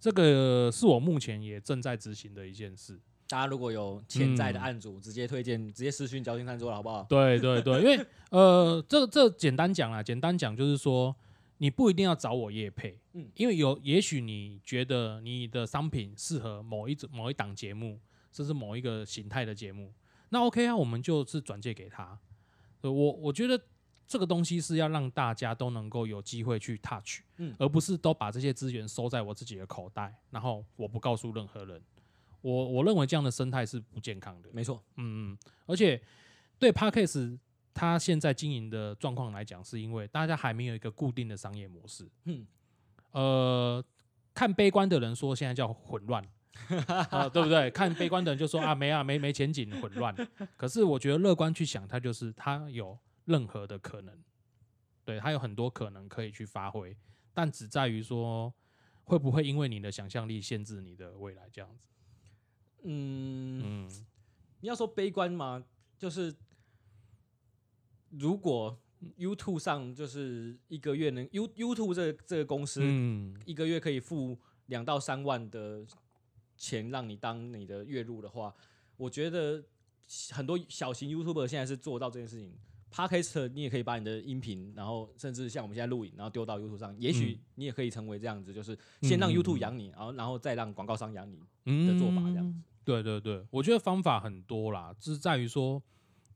[0.00, 2.98] 这个是我目前也正在执行的一件事。
[3.28, 7.04] 大家如果有潜在的嗯案主，直接推荐，直接私讯交心餐桌了，好不好？
[7.04, 11.14] 对对对，因为呃，这这简单讲啦，简单讲就是说，
[11.58, 18.00] 你不一定要找我业配，嗯因为有也许你觉得你的商品适合某一种某一档节目，
[18.32, 19.92] 甚至某一个形态的节目，
[20.30, 22.18] 那 OK 啊，我们就是转借给他。
[22.80, 23.60] 呃我我觉得
[24.06, 31.82] 这个东西是要让大家都能够有机会去 touch，嗯而不是都把这些资源收在我自己的口袋，然后我不告诉任何人。
[32.40, 34.48] 我我认为这样的生态是不健康的。
[34.52, 36.00] 没错，嗯，嗯，而且
[36.58, 37.36] 对 Parkes
[37.74, 42.08] 它现在经营的状况来讲，是因为大家还没有一个固定的商业模式。
[42.24, 42.46] 嗯，
[43.10, 43.84] 呃，
[44.32, 46.24] 看悲观的人说现在叫混乱，
[47.10, 47.70] 啊， 对不对？
[47.70, 50.14] 看悲观的人就说啊，没啊，没没前景，混乱。
[50.56, 54.22] 可是我觉得乐观去想，它就是它有任何的可能，
[55.04, 56.96] 对，它有很多可能可以去发挥，
[57.32, 58.52] 但只在于说
[59.04, 61.86] 会不会因为你的想象力限制你的未来这样子。
[62.82, 64.06] 嗯，嗯
[64.60, 65.64] 你要说悲观吗？
[65.98, 66.34] 就是
[68.10, 68.78] 如果
[69.16, 75.84] YouTube 上就是一个月能 You YouTube 这个这个公司、嗯一个月可以付两到三万的
[76.58, 78.54] 钱让你当你的月入的话，
[78.98, 79.64] 我觉得
[80.32, 82.52] 很多小型 YouTuber 现在是做到这件事情。
[82.90, 91.38] Podcast 你也可以把你的音频，然后甚至像我们现在录影，然后丢到 YouTube 上，也许嗯你也可以成为这样子，就是先让嗯 YouTube 养你，然后然后再让广告商养你。
[91.66, 92.58] 嗯的做法这样子。
[92.84, 95.82] 对对对，我觉得方法很多啦，只是在于说，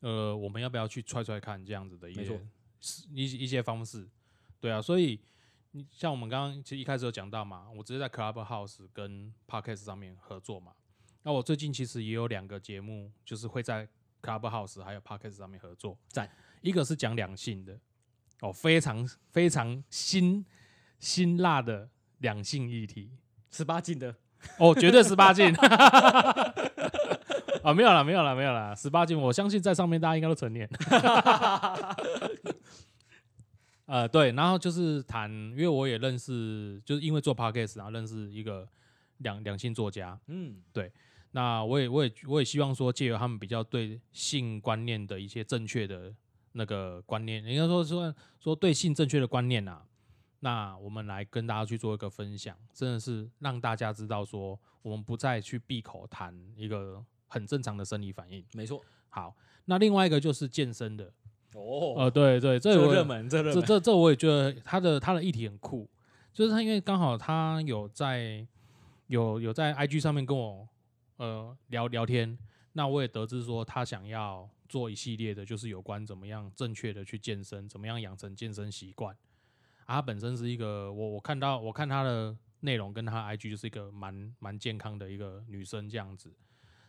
[0.01, 2.39] 呃，我们要不要去揣揣看这样子的一些
[3.11, 4.07] 一一些方式。
[4.61, 5.19] 对啊，所以
[5.75, 10.73] 你像我们刚刚其实一开始有讲到嘛，我直接在 Clubhouse 跟 Podcast 上面合作嘛。
[11.23, 13.89] 那我最近其实也有两个节目，就是会在
[14.21, 15.97] Clubhouse 还有 Podcast 上面合作。
[16.09, 17.79] 在，一个是讲两性的，
[18.41, 20.45] 哦，非常非常辛
[20.99, 23.11] 辛辣的两性议题。
[23.51, 24.15] 十八禁的，
[24.59, 25.55] 哦，绝对十八禁。
[27.63, 30.69] 啊，没有了，没有了，没有了，十八禁，我相信在上面大家应该都成年。
[33.87, 38.69] 呃，对，然后就是谈，因为我也认识，就是因为做 podcast，然后认识一个
[39.19, 40.19] 两两性作家。
[40.29, 40.93] 嗯，对
[41.33, 46.15] 那我也我也我也希望说，借由他们比较对性观念的一些正确的
[46.53, 49.85] 那个观念，应该说说说对性正确的观念啊，
[50.41, 58.45] 那我们来跟大家去做一个分享，真的是让大家知道说，我们不再去闭口谈一个很正常的生理反应。
[58.53, 58.85] 没错。
[59.09, 61.13] 好，那另外一个就是健身的，
[61.55, 65.89] 哦，呃，对对，这热门，这热门，这这这我也觉得他的他的议题很酷，
[66.33, 68.47] 就是他因为刚好他有在
[69.07, 70.67] 有有在 IG 上面跟我
[71.17, 72.37] 呃聊聊天，
[72.73, 79.15] 那我也得知说他想要做一系列的，就是有关怎么样正确的去健身，怎么样养成健身习惯。
[79.85, 86.33] 啊，他本身是一个我我看到我看他的内容跟他 IG 就是一个蛮蛮健康的一个女生这样子。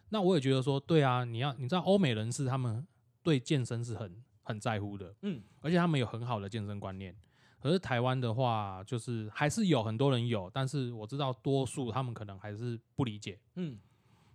[0.09, 2.85] 那我也觉得说，对啊，你要你知道欧美人士他们
[3.23, 7.15] 对健身是很很在乎的，嗯，而且他们有很好的健身观念。
[7.59, 13.39] 可是台湾的话，就是还是有很多人有，但是我知道多数他们可能还是不理解。
[13.55, 13.79] 嗯，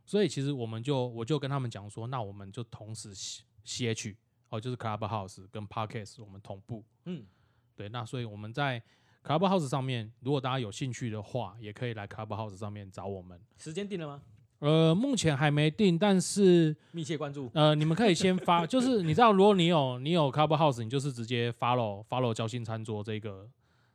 [0.07, 3.15] 所以其实我们就我就跟他们讲说，那我们就同时
[3.65, 4.17] C H
[4.49, 6.83] 哦，就是 Clubhouse 跟 Podcast 我们同步。
[7.05, 7.27] 嗯，
[7.77, 8.83] 对，那所以我们在
[9.23, 13.39] Clubhouse 上面，如果大家有兴趣的话，也可以来 Clubhouse 上面找我们。
[13.59, 14.23] 时间定了吗？
[14.61, 17.51] 呃，目前还没定，但是密切关注。
[17.55, 23.49] 呃，你们可以先发， 就是你知道，如果你有你有 Clubhouse，你就是直接 follow follow 交心餐桌这个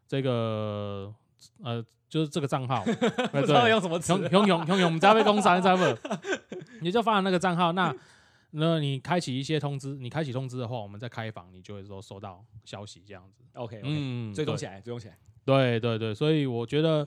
[0.07, 1.13] 这个
[1.61, 4.29] 呃，就是这个账号，呃 不知道对，用什么词熊。
[4.29, 5.83] 熊熊熊熊，我们在被公司，知道不？
[6.81, 7.93] 你就发了那个账号，那
[8.51, 13.43] 那你开启一些通知，你开启通知的话，我们再开房，你就会说收到消息这样子。
[13.53, 15.17] OK，嗯，对追踪起来，追踪起来。
[15.43, 17.05] 对对对，所以我觉得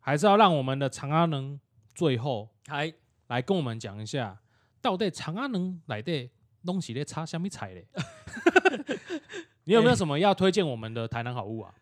[0.00, 1.58] 还是要让我们的长安能
[1.94, 2.92] 最后还
[3.28, 4.38] 来跟我们讲一下，
[4.80, 6.28] 到底长安能来的
[6.64, 7.86] 东西在差什么菜嘞？
[9.64, 11.74] 你有没有什么要推荐我们的台南好物啊？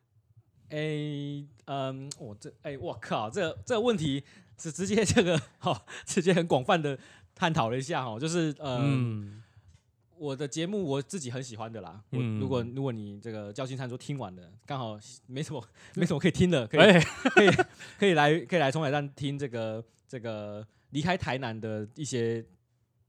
[0.68, 4.22] 诶，嗯，我这，哎，我靠，这这个问题
[4.56, 6.98] 是直接这个， 哈，直接很广泛的
[7.34, 9.42] 探讨了一下，哈，就是，呃，嗯，
[10.16, 12.00] 我的节目我自己很喜欢的啦。
[12.10, 15.62] 我嗯如果如果你这个交心餐桌听完了，刚好没什么
[15.94, 17.50] 没什么可以听的，可以哎，可以
[17.98, 22.44] 可以来可以来冲海站听这个这个离开台南的一些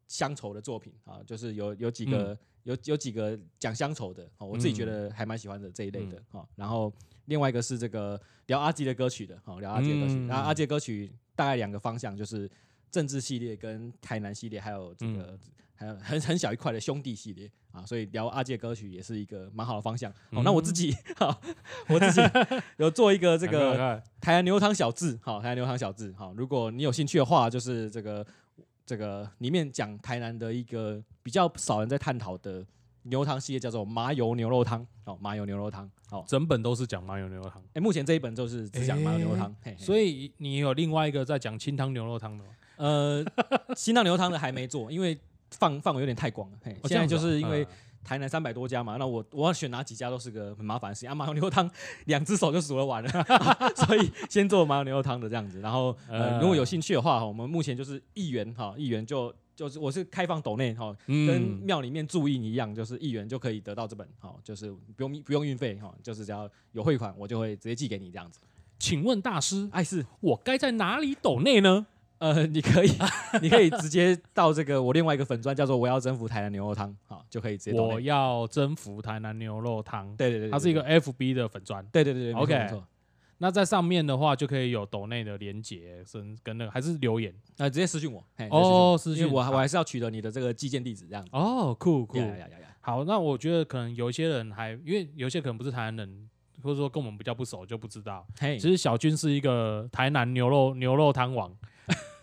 [0.08, 6.48] 乡愁的作品啊，就是有有几个、有有几个讲乡愁的，哦，我自己觉得还蛮喜欢的这一类的哦。
[6.56, 6.94] 然后
[7.26, 10.14] 另外一个是这个聊阿基的歌曲的，哦，聊阿基的歌曲。
[10.14, 12.50] 嗯然后阿基的歌曲大概两个方向，就是
[12.90, 15.38] 政治系列跟台南系列，还有这个。
[15.76, 20.10] 还有很很小一块的兄弟系列啊，所以聊阿杰歌曲也是一个蛮好的方向。
[20.30, 21.42] 哦，那我自己，好，
[21.90, 22.22] 我自己
[22.78, 28.26] 有做一个这个台南牛肉汤小志，好，台南牛肉汤小志，好，如果你有兴趣的话，就是这个
[28.86, 32.64] 这个里面讲台南的一个比较少人在探讨的
[33.04, 39.84] 牛肉汤系列，叫做麻油牛肉汤，哦，麻油牛肉汤，好，整本都是讲麻油牛肉汤，哎，目前这一本就是只讲麻油牛肉汤，嘿嘿。
[39.84, 42.52] 所以你有另外一个在讲清汤牛肉汤的吗？
[42.76, 43.24] 呃，
[43.76, 45.18] 清汤牛肉汤的还没做，因为
[45.54, 47.68] 范范围有点太广了，嘿，现在就是因为嗯
[48.04, 51.16] 台南三百多家嘛，那我我要选哪几家都是个很麻烦的事情啊。
[51.16, 51.70] 麻油牛肉汤
[52.06, 53.10] 两只手就数得完了，
[53.88, 55.62] 所以先做麻油牛肉汤的这样子。
[55.62, 68.42] 然后呃，呃如果有兴趣的话，我们目前就是一元哈，一元就就是我是开放抖内哈，跟嗯，庙里面注印一样，就是一元就可以得到这本哈，就是不用不用运费哈，就是只要有汇款，我就会直接寄给你这样子。
[68.80, 71.86] 请问大师，哎是我该在哪里抖内呢？
[72.24, 72.90] 呃， 你可以
[73.42, 78.00] 你可以直接到这个我另外一个粉砖叫做我要征服台南牛肉汤，好就可以直接我。
[78.00, 81.86] 要征服台南牛肉汤，对对对，它是一个 FB 的粉砖。
[81.92, 82.84] 对对对对 OK 没错
[83.40, 91.30] 那在上面的话，就可以有抖内的连接，跟跟那个还是留言呃，直接私信我，嘿哦，私讯直接私讯我我还是要取得你的这个寄件地址这样子。
[91.34, 92.20] 哦，酷酷！
[92.80, 96.30] 好，那我觉得可能有一些人还因为有些可能不是台南人，
[96.62, 98.26] 或者说跟我们比较不熟，就不知道。
[98.40, 101.54] 嘿，其实小军是一个台南牛肉牛肉汤王，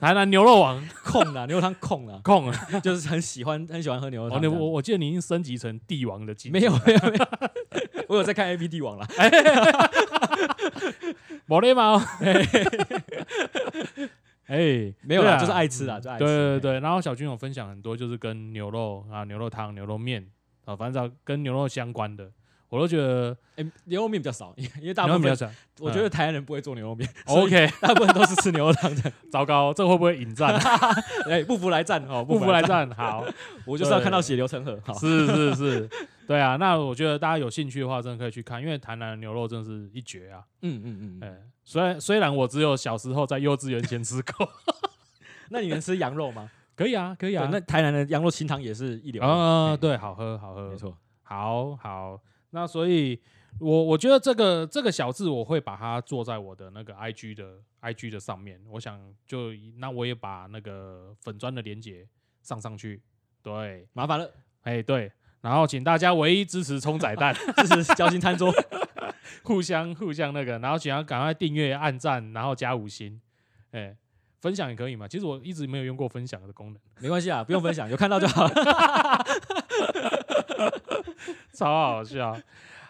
[0.01, 2.81] 台南牛肉王控了牛肉汤控了，控了。
[2.83, 4.59] 就是很喜欢很喜欢喝牛肉哦，汤这样。
[4.59, 7.27] 我我记得你已经升级成帝王的级，没有没有没有，
[8.09, 9.07] 我有在看 A P 帝王了。
[11.47, 12.01] 某雷毛。
[14.47, 16.25] 哎，没有啦，对啊就是爱吃啦，就爱吃。
[16.25, 16.27] 对
[16.59, 20.27] 对，对，然后小军有分享很多，就是跟牛肉啊、牛肉汤、牛肉面
[20.65, 22.29] 啊，反正只要跟牛肉相关的，
[22.71, 25.51] 我都觉得哎，牛肉面比较少，因为大部分比较少。
[25.81, 29.13] 我觉得台湾人不会做牛肉面 OK，大部分都是吃牛肉汤的。
[29.31, 30.55] 糟糕，这会不会引战？
[31.29, 33.27] 哎，不服来战哦，不服来，战，好，
[33.67, 34.79] 我就是要看到血流成河。
[34.87, 35.91] 好，是是是，
[36.27, 40.43] 对啊，那我觉得大家有兴趣的话，真的可以去看，因为台南的牛肉真的是一绝啊。
[40.63, 41.29] 嗯嗯嗯。
[41.29, 44.49] 哎，虽然虽然我只有小时候在幼稚园前吃过，
[45.51, 46.49] 那你能吃羊肉吗？
[46.77, 49.29] 可以啊，可以啊，那台南的羊肉清汤也是一流的。
[49.29, 50.97] 啊，嘿，对，好喝好喝，没错。
[51.23, 52.19] 好好，
[52.51, 53.21] 那所以
[53.59, 62.07] 我我觉得这个这个小字我会把它做在我的那个 IG 的 IG 的上面，我想就那我也把那个粉砖的连接
[62.43, 63.01] 上上去，
[63.43, 64.31] 对，麻烦了，
[64.63, 68.53] 哎对，然后请大家唯一支持冲仔蛋， 支持交心餐桌。
[69.45, 73.21] 互相互相那个，然后请要赶快订阅、按赞，然后加五星，
[73.71, 73.97] 哎。
[74.41, 75.07] 分享也可以嘛？
[75.07, 79.25] 其实我一直没有用过分享的功能，没关系啊，不用分享，有看到就好了。
[81.53, 82.37] 超好笑。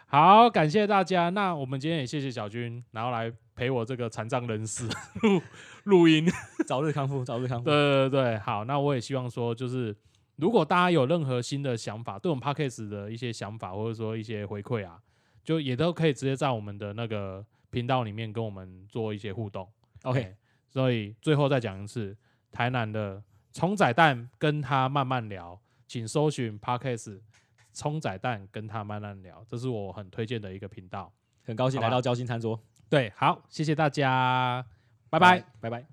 [0.07, 1.31] 好，感谢大家。
[1.31, 4.89] 那我们今天也谢谢小军，然后来陪我这个残障人士
[5.23, 5.43] 录
[5.85, 6.27] 录音。
[6.67, 7.65] 早日康复，早日康复。
[7.65, 8.65] 对对对，好。
[8.65, 9.97] 那我也希望说，就是
[10.37, 14.99] 如果大家有任何新的想法，对我们 podcast 的一些想法，或者说一些回馈啊，
[15.45, 19.69] 就也都可以直接在我们的那个频道里面跟我们做一些互动。
[20.03, 20.37] OK，哎
[20.69, 22.17] 所以最后再讲一次，
[22.51, 23.23] 台南的
[23.53, 27.21] 虫仔蛋跟他慢慢聊，请搜寻 Podcast
[27.73, 31.13] 葱仔蛋跟他慢慢聊，这是我很推荐的一个频道。
[31.43, 34.65] 很高兴来到交心餐桌，对，好，谢谢大家，
[35.09, 35.87] 拜拜，拜拜。